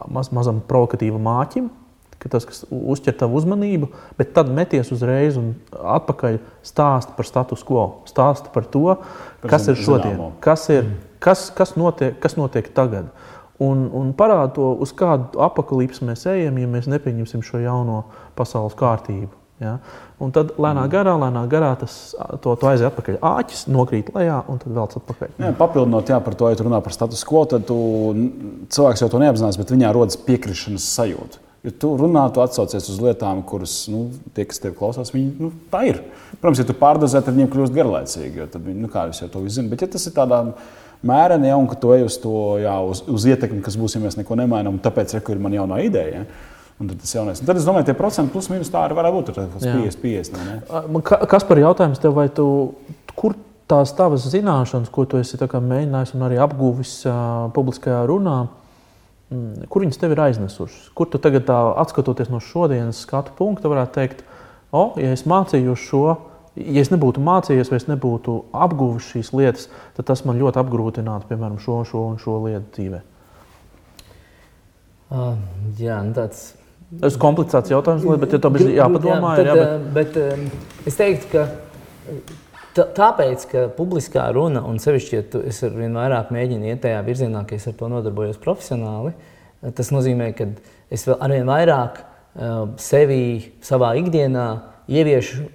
maz, 0.09 0.31
mazam 0.33 0.63
provokatīvam 0.65 1.21
māķim, 1.29 1.69
ka 2.17 2.31
tas, 2.33 2.47
kas 2.49 2.63
uzķer 2.71 3.15
tavu 3.19 3.37
uzmanību, 3.37 3.91
bet 4.17 4.33
tad 4.33 4.49
meties 4.53 4.89
uzreiz 4.95 5.37
un 5.37 5.53
atpakaļ 5.77 6.39
stāst 6.65 7.13
par 7.17 7.29
status 7.29 7.61
quo, 7.65 7.87
stāst 8.09 8.49
par 8.55 8.65
to, 8.65 8.97
par 9.43 9.53
kas 9.53 9.69
ir 9.69 9.77
šodien, 9.77 10.23
kas, 10.41 10.65
ir, 10.73 10.89
kas, 11.23 11.47
kas, 11.53 11.75
notiek, 11.77 12.17
kas 12.23 12.37
notiek 12.39 12.69
tagad. 12.73 13.11
Un, 13.63 13.87
un 13.97 14.13
parāda 14.13 14.51
to, 14.53 14.69
uz 14.85 14.91
kādu 14.93 15.39
apakalipsi 15.41 16.05
mēs 16.05 16.27
ejam, 16.29 16.59
ja 16.61 16.69
mēs 16.69 16.85
nepieņemsim 16.91 17.41
šo 17.45 17.63
jauno 17.63 18.03
pasaules 18.37 18.77
kārtību. 18.77 19.33
Ja? 19.57 19.79
Un 20.21 20.29
tad 20.33 20.53
lēnā 20.61 20.83
mm. 20.83 20.91
garā, 20.93 21.15
lēnā 21.17 21.41
garā 21.49 21.71
tas 21.81 21.95
to, 22.43 22.53
to 22.53 22.69
aiziet 22.69 22.91
atpakaļ. 22.91 23.17
Āķis 23.25 23.65
nokrīt 23.73 24.11
lejā 24.13 24.43
un 24.51 24.61
tad 24.61 24.75
vēl 24.75 24.85
atpakaļ. 25.01 25.33
Jā, 25.41 25.51
papildinot 25.57 26.13
jā, 26.13 26.19
par 26.21 26.37
to, 26.37 26.51
ja 26.51 26.59
tu 26.59 26.67
runā 26.67 26.81
par 26.85 26.93
status 26.93 27.25
quo, 27.25 27.41
tad 27.49 27.65
tu, 27.69 27.79
cilvēks 28.73 29.03
jau 29.03 29.09
to 29.13 29.21
neapzinās, 29.23 29.57
bet 29.57 29.73
viņā 29.73 29.91
rodas 29.97 30.19
piekrišanas 30.27 30.85
sajūta. 30.93 31.41
Ja 31.65 31.73
tu 31.73 31.95
runā, 31.99 32.27
tu 32.31 32.39
atsaucies 32.43 32.85
uz 32.93 32.99
lietām, 33.01 33.41
kuras 33.49 33.73
nu, 33.91 34.05
tie, 34.37 34.45
kas 34.47 34.61
tev 34.61 34.77
klausās, 34.77 35.09
viņi 35.11 35.33
nu, 35.41 35.49
tā 35.73 35.87
ir. 35.89 36.03
Protams, 36.37 36.61
ja 36.61 36.67
tu 36.69 36.77
pārdozē, 36.77 37.23
tad 37.25 37.33
viņiem 37.33 37.49
kļūst 37.51 37.75
garlaicīgi, 37.75 38.43
jo 38.43 38.45
tad 38.53 38.63
viņi, 38.63 38.83
nu, 38.85 38.91
kā 38.93 39.07
jau 39.09 39.31
to 39.33 39.41
zina. 39.49 39.71
Bet 39.73 39.83
ja 39.83 39.89
tas 39.91 40.05
ir 40.05 40.13
tādā 40.15 40.43
mēreni, 41.05 41.51
ja, 41.51 41.57
un 41.59 41.67
ka 41.69 41.77
tu 41.79 41.93
ej 41.95 42.07
uz 42.07 42.17
to, 42.23 42.35
jā, 42.63 42.75
uz, 42.87 43.03
uz 43.11 43.25
ietekmi, 43.29 43.61
kas 43.65 43.77
būs, 43.79 43.97
ja 43.97 44.03
mēs 44.03 44.17
neko 44.19 44.37
nemainām, 44.39 44.79
tāpēc, 44.83 45.17
re, 45.17 45.23
ir 45.33 45.41
man 45.43 45.57
jaunā 45.57 45.81
ideja. 45.85 46.23
Ja, 46.23 46.53
Un 46.77 46.91
tad, 46.91 47.01
jaunais, 47.09 47.39
un 47.41 47.47
tad 47.49 47.57
es 47.57 47.65
domāju, 47.65 47.87
ka 47.87 47.89
tie 47.89 47.97
procenti 47.97 48.29
plus 48.35 48.51
mīnus 48.51 48.69
tā 48.69 48.83
arī 48.85 48.93
var 48.99 49.07
būt. 49.09 49.31
Tur 49.33 49.47
50, 49.49 49.95
50. 49.97 51.07
Kas 51.25 51.45
par 51.49 51.57
jautājums 51.57 51.97
tev, 51.97 52.13
vai 52.13 52.27
tu, 52.29 52.45
kur 53.17 53.33
tās 53.65 53.95
tavas 53.97 54.27
zināšanas, 54.29 54.91
ko 54.93 55.07
tu 55.09 55.17
esi 55.17 55.39
mēģinājis 55.41 56.13
un 56.13 56.27
arī 56.27 56.37
apguvis 56.37 56.99
uh, 57.09 57.49
publiskajā 57.55 58.03
runā, 58.05 58.37
kur 59.73 59.83
viņas 59.83 59.97
tev 59.97 60.13
ir 60.13 60.21
aiznesušas? 60.27 60.91
Kur 60.93 61.09
tu 61.09 61.17
tagad, 61.17 61.47
tā, 61.49 61.57
atskatoties 61.81 62.29
no 62.29 62.39
šodienas 62.39 63.01
skatu 63.01 63.33
punkta, 63.33 63.73
varētu 63.73 63.97
teikt, 63.97 64.23
o, 64.69 64.93
ja 65.01 65.17
es 65.17 65.25
mācījos 65.25 65.81
šo, 65.81 66.05
ja 66.57 66.81
es 66.81 66.91
nebūtu 66.93 67.21
mācījies, 67.23 67.69
vai 67.71 67.79
es 67.81 67.87
nebūtu 67.89 68.37
apguvis 68.55 69.11
šīs 69.11 69.33
lietas, 69.37 69.67
tad 69.97 70.09
tas 70.09 70.23
man 70.27 70.39
ļoti 70.41 70.61
apgrūtinātu, 70.61 71.29
piemēram, 71.29 71.59
šo, 71.63 71.81
šo 71.87 72.03
un 72.13 72.17
šo 72.21 72.39
lietu 72.45 72.73
dzīvēm. 72.77 73.13
Uh, 75.07 75.37
jā, 75.79 76.01
nu 76.03 76.11
tāds. 76.17 76.49
Tas 76.99 77.15
ir 77.15 77.21
komplicēts 77.21 77.71
jautājums, 77.71 78.03
bet 78.19 78.33
ja 78.35 78.41
tam 78.43 78.57
ir 78.59 78.73
jāpadomā. 78.75 79.37
Jā, 79.37 79.43
tad, 79.43 79.47
jā, 79.47 79.69
bet... 79.95 80.19
bet 80.19 80.89
es 80.91 80.99
teiktu, 80.99 81.31
ka 81.31 82.83
tāpēc, 82.97 83.45
ka 83.51 83.63
publiskā 83.77 84.27
runa, 84.35 84.61
un 84.67 84.79
sevišķi, 84.81 85.15
ja 85.15 85.25
tu, 85.31 85.41
es 85.47 85.59
ar 85.65 85.73
vien 85.75 85.95
vairāk 85.97 86.31
mēģinu 86.33 86.71
iet 86.71 86.83
tajā 86.85 86.99
virzienā, 87.07 87.43
ka 87.47 87.57
es 87.57 87.67
ar 87.69 87.75
to 87.79 87.89
nodarbojos 87.91 88.39
profesionāli, 88.43 89.13
tas 89.75 89.91
nozīmē, 89.93 90.31
ka 90.37 90.49
es 90.93 91.07
vēl 91.07 91.17
arvien 91.23 91.47
vairāk 91.49 92.03
sevi 92.81 93.21
savā 93.65 93.93
ikdienā 93.97 94.47
ieviešu 94.87 95.47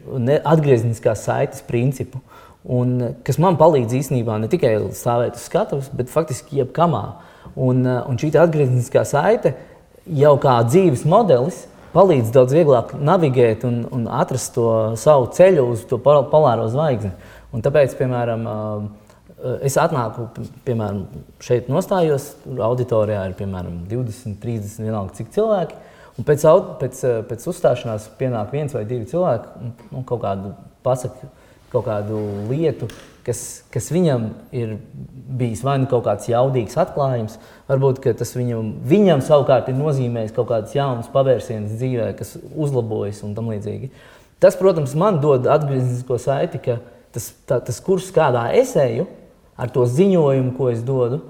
atgriezniskās 0.44 1.24
saites 1.26 1.64
principu. 1.66 2.20
Un, 2.62 2.94
kas 3.26 3.40
man 3.42 3.58
palīdz 3.58 3.96
īstenībā 3.98 4.36
ne 4.38 4.48
tikai 4.50 4.76
stāvēt 4.94 5.38
uz 5.38 5.46
skatuves, 5.48 5.90
bet 5.96 6.12
faktiski 6.12 6.60
jebkamā. 6.60 7.02
Un, 7.58 7.82
un 7.84 8.20
šī 8.20 8.30
atgriezniskā 8.38 9.02
saite 9.08 9.56
jau 10.06 10.36
kā 10.40 10.60
dzīves 10.68 11.02
modelis 11.08 11.64
palīdz 11.92 12.32
daudz 12.32 12.54
vieglāk 12.56 12.94
navigēt 12.96 13.66
un, 13.68 13.82
un 13.92 14.06
atrast 14.08 14.54
to 14.56 14.66
savu 15.00 15.28
ceļu 15.34 15.66
uz 15.74 15.84
to 15.90 15.98
polāro 16.00 16.68
zvaigzni. 16.72 17.12
Un 17.52 17.64
tāpēc, 17.64 17.92
piemēram, 17.98 18.46
es 19.66 19.76
atnāku, 19.80 20.28
piemēram, 20.64 21.02
šeit 21.44 21.68
nostājos, 21.72 22.30
auditorijā 22.48 23.26
ir 23.28 23.34
piemēram 23.36 23.82
20, 23.90 24.38
30, 24.40 24.86
vienalga 24.86 25.18
cik 25.18 25.34
cilvēki. 25.34 25.76
Un 26.20 26.26
pēc, 26.28 26.42
pēc, 26.80 27.04
pēc 27.30 27.46
uzstāšanās 27.48 28.10
pienāk 28.18 28.52
viens 28.52 28.74
vai 28.76 28.84
divi 28.84 29.08
cilvēki 29.08 29.54
un 29.62 29.72
nu, 29.90 30.02
kaut 30.08 30.20
kādu 30.26 30.52
pasaku 30.84 31.30
kaut 31.72 31.86
kādu 31.86 32.20
lietu, 32.50 32.88
kas, 33.24 33.62
kas 33.72 33.88
viņam 33.94 34.28
ir 34.54 34.74
bijis 35.38 35.62
vai 35.64 35.78
nu 35.80 35.88
kaut 35.90 36.04
kāds 36.04 36.28
jaudīgs 36.28 36.76
atklājums, 36.80 37.38
varbūt 37.70 38.02
tas 38.18 38.34
viņam, 38.36 38.74
viņam 38.88 39.22
savukārt 39.24 39.70
ir 39.72 39.78
nozīmējis 39.78 40.34
kaut 40.36 40.50
kādas 40.52 40.76
jaunas 40.76 41.10
pavērsiens 41.12 41.72
dzīvē, 41.78 42.10
kas 42.18 42.36
uzlabojas 42.52 43.22
un 43.26 43.32
tam 43.38 43.48
līdzīgi. 43.52 43.92
Tas, 44.42 44.58
protams, 44.58 44.96
man 44.98 45.20
dod 45.22 45.46
atgrieznisko 45.48 46.18
saiti, 46.20 46.60
ka 46.60 46.80
tas, 47.14 47.30
tā, 47.48 47.60
tas 47.62 47.78
kurs, 47.84 48.10
kādā 48.12 48.48
es 48.58 48.74
eju, 48.80 49.06
ar 49.56 49.70
to 49.72 49.86
ziņojumu, 49.86 50.56
ko 50.58 50.68
es 50.72 50.82
dodu, 50.84 51.22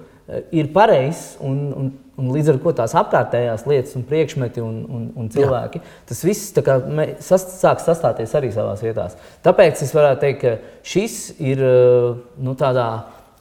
ir 0.55 0.71
pareizs 0.75 1.37
un, 1.45 1.59
un 1.77 1.93
Un 2.21 2.29
līdz 2.29 2.51
ar 2.53 2.59
to 2.61 2.73
tās 2.77 2.93
apkārtējās 3.01 3.63
lietas, 3.65 3.95
un 3.97 4.03
priekšmeti 4.05 4.61
un, 4.61 4.83
un, 4.85 5.05
un 5.17 5.31
cilvēki, 5.33 5.81
Jā. 5.81 5.93
tas 6.11 6.19
viss 6.27 6.51
kā, 6.61 6.75
sas, 7.25 7.47
sāk 7.57 7.81
sastāties 7.81 8.35
arī 8.37 8.51
savā 8.53 8.75
vietā. 8.83 9.07
Tāpēc 9.47 9.81
es 9.81 9.95
varētu 9.97 10.21
teikt, 10.21 10.43
ka 10.43 10.83
šis 10.93 11.17
ir 11.41 11.63
nu, 12.37 12.53
tādā 12.61 12.89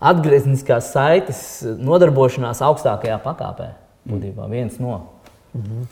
atgriezniskās 0.02 0.94
saites 0.96 1.42
nodarbošanās 1.84 2.64
augstākajā 2.70 3.20
pakāpē. 3.26 3.74
Būtībā 4.08 4.48
viens 4.50 4.80
no. 4.82 5.02
Mhm. 5.52 5.84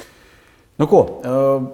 Nu, 0.79 0.87
ko, 0.87 1.01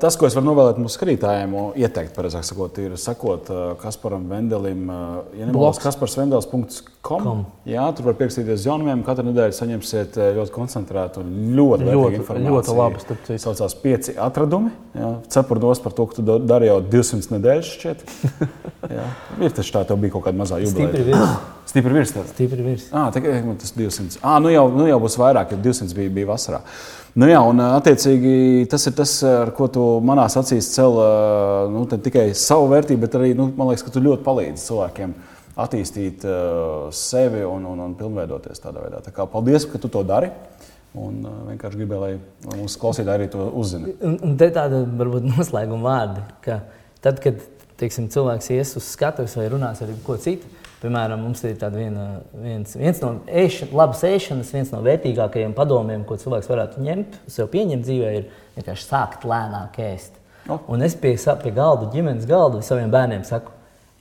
tas, 0.01 0.15
ko 0.17 0.25
es 0.25 0.33
varu 0.33 0.47
novēlēt 0.47 0.79
mūsu 0.81 0.97
skatītājiem, 0.97 1.51
ieteikt, 1.77 2.17
sakot, 2.41 2.79
ir 2.81 2.95
sekot 2.97 3.51
Kasparam 3.77 4.25
Vendelim. 4.31 4.87
Ja 5.37 5.45
nemaldos, 5.45 5.77
kasparsvendels.com. 7.05 7.45
Jā, 7.69 7.85
tur 7.95 8.09
var 8.09 8.17
pierakstīties 8.19 8.65
jaunumiem. 8.67 9.03
Katru 9.05 9.25
nedēļu 9.29 9.55
saņemsiet 9.55 10.17
ļoti 10.37 10.53
koncentrētu 10.53 11.21
un 11.23 11.31
ļoti, 11.57 11.87
ļoti 11.89 12.19
informāciju. 12.19 12.53
Ļoti 12.53 12.75
labi. 12.79 13.05
Tas 13.27 13.45
saucās 13.45 13.77
pieci 13.81 14.15
atradumi. 14.21 14.71
Cepurdos 15.33 15.81
par 15.83 15.95
to, 15.97 16.07
ka 16.09 16.19
tu 16.19 16.39
dari 16.45 16.69
jau 16.69 16.79
200 16.81 17.33
nedēļas 17.35 17.71
šķiet. 17.75 18.03
jā, 18.97 19.07
ir 19.41 19.55
tas 19.55 19.71
tā, 19.73 19.85
tev 19.87 20.01
bija 20.01 20.15
kaut 20.15 20.27
kāda 20.27 20.41
mazā 20.41 20.61
jubileja. 20.63 21.31
Stipri 21.65 21.95
virs. 21.97 22.13
Stipri 22.33 22.61
virs. 22.61 22.85
Ah, 22.93 23.09
tā, 23.13 23.23
tas 23.61 23.73
200. 23.75 24.21
Ah, 24.21 24.37
nu 24.43 24.53
jau, 24.53 24.67
nu 24.73 24.85
jau 24.89 25.01
būs 25.01 25.17
vairāk, 25.19 25.55
jo 25.55 25.63
200 25.65 25.97
bija, 25.97 26.13
bija 26.21 26.29
vasarā. 26.29 26.61
Nu 27.15 27.29
jā, 27.29 27.39
un 27.47 27.61
attiecīgi 27.63 28.65
tas 28.67 28.83
ir 28.89 28.93
tas, 28.95 29.11
ar 29.23 29.53
ko 29.55 29.69
tu 29.71 29.83
manā 30.03 30.25
acīs 30.27 30.67
cel 30.73 30.97
nu, 31.71 31.85
tikai 31.87 32.33
savu 32.35 32.67
vērtību, 32.73 33.01
bet 33.05 33.15
arī 33.15 33.29
nu, 33.39 33.47
man 33.55 33.71
liekas, 33.71 33.85
ka 33.87 33.93
tu 33.95 34.03
ļoti 34.03 34.23
palīdzi 34.25 34.67
cilvēkiem 34.67 35.15
attīstīt 35.59 36.25
uh, 36.27 36.91
sevi 36.95 37.45
un, 37.47 37.65
un, 37.71 37.81
un 37.87 37.95
pilnveidoties 37.97 38.61
tādā 38.63 38.83
veidā. 38.83 39.01
Tā 39.05 39.13
kā, 39.15 39.27
paldies, 39.31 39.67
ka 39.69 39.81
tu 39.81 39.91
to 39.91 40.03
dari. 40.07 40.31
Un 40.95 41.23
uh, 41.23 41.39
vienkārši 41.51 41.81
gribēju, 41.81 42.01
lai 42.03 42.59
mūsu 42.61 42.79
klausītāji 42.79 43.15
arī 43.19 43.29
to 43.31 43.47
un 44.23 44.37
te 44.39 44.51
tāda 44.55 44.83
varbūt 44.87 45.27
noslēguma 45.33 45.87
vārdi, 45.87 46.25
ka 46.45 46.61
tad, 47.03 47.19
kad 47.23 47.41
teiksim, 47.79 48.07
cilvēks 48.11 48.51
ies 48.55 48.75
uz 48.79 48.87
skatuves 48.93 49.35
vai 49.39 49.49
runās 49.51 49.83
ar 49.83 49.91
ko 50.05 50.19
citu, 50.21 50.47
Piemēram, 50.85 51.21
mums 51.23 51.39
ir 51.47 51.55
viena, 51.73 52.03
viens, 52.37 52.75
viens 52.77 52.99
no 53.01 53.15
ēšana, 53.25 53.71
labas 53.73 54.03
ēšanas, 54.05 54.51
viens 54.53 54.69
no 54.69 54.83
vērtīgākajiem 54.85 55.55
padomiem, 55.57 56.03
ko 56.05 56.17
cilvēks 56.21 56.49
varētu 56.51 56.83
ņemt, 56.85 57.15
sev 57.31 57.47
pieņemt 57.53 57.87
dzīvē, 57.87 58.11
ir 58.19 58.27
vienkārši 58.57 58.85
sākt 58.85 59.25
lēnāk 59.25 59.79
ēst. 59.81 60.19
Oh. 60.45 60.59
Un 60.69 60.85
es 60.85 60.93
pie, 60.99 61.15
pie 61.15 61.53
galda, 61.55 61.87
ģimenes 61.93 62.27
galda 62.29 62.61
saviem 62.65 62.93
bērniem 62.93 63.23
saku, 63.25 63.54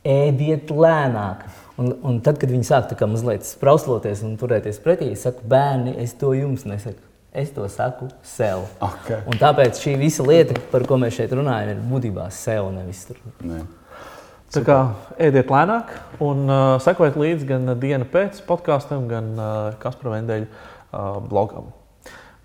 ēdiet 0.05 0.71
lēnāk. 0.71 1.47
Un, 1.81 1.91
un 2.07 2.21
tad, 2.23 2.39
kad 2.39 2.53
viņi 2.53 2.69
sāk 2.69 2.93
mazliet 3.11 3.47
sprausloties 3.49 4.23
un 4.23 4.37
turēties 4.39 4.79
pretī, 4.85 5.11
es 5.17 5.25
saku, 5.27 5.43
bērni, 5.51 5.97
es 5.99 6.15
to 6.21 6.31
jums 6.37 6.67
nesaku. 6.69 7.03
Es 7.35 7.49
to 7.51 7.67
saku 7.67 8.07
sev. 8.23 8.69
Okay. 8.79 9.19
Un 9.27 9.41
tāpēc 9.41 9.81
šī 9.83 9.97
visa 9.99 10.23
lieta, 10.23 10.55
par 10.71 10.85
ko 10.87 11.01
mēs 11.03 11.17
šeit 11.17 11.33
runājam, 11.35 11.73
ir 11.73 11.81
būtībā 11.91 12.29
sev, 12.31 12.69
nevis 12.71 13.01
tur. 13.09 13.19
Ne. 13.43 13.65
Tā 14.55 14.63
kā 14.63 14.77
ēdiet 15.19 15.51
lēnāk 15.51 15.91
un 16.23 16.47
uh, 16.47 16.61
sekojiet 16.85 17.19
līdzi 17.19 17.49
gan 17.49 17.75
dienu 17.83 18.07
pēc 18.13 18.39
podkāstam, 18.47 19.09
gan 19.11 19.35
uh, 19.35 19.51
Kaspara 19.83 20.15
Vendeļa 20.15 20.47
uh, 20.47 21.19
blogam. 21.27 21.73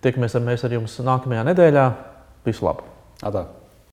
Tiekamies 0.02 0.40
ar, 0.40 0.50
ar 0.50 0.78
jums 0.80 0.98
nākamajā 1.06 1.46
nedēļā. 1.52 1.88
Visu 2.50 2.66
labu! 2.66 2.90
Atā. 3.22 3.46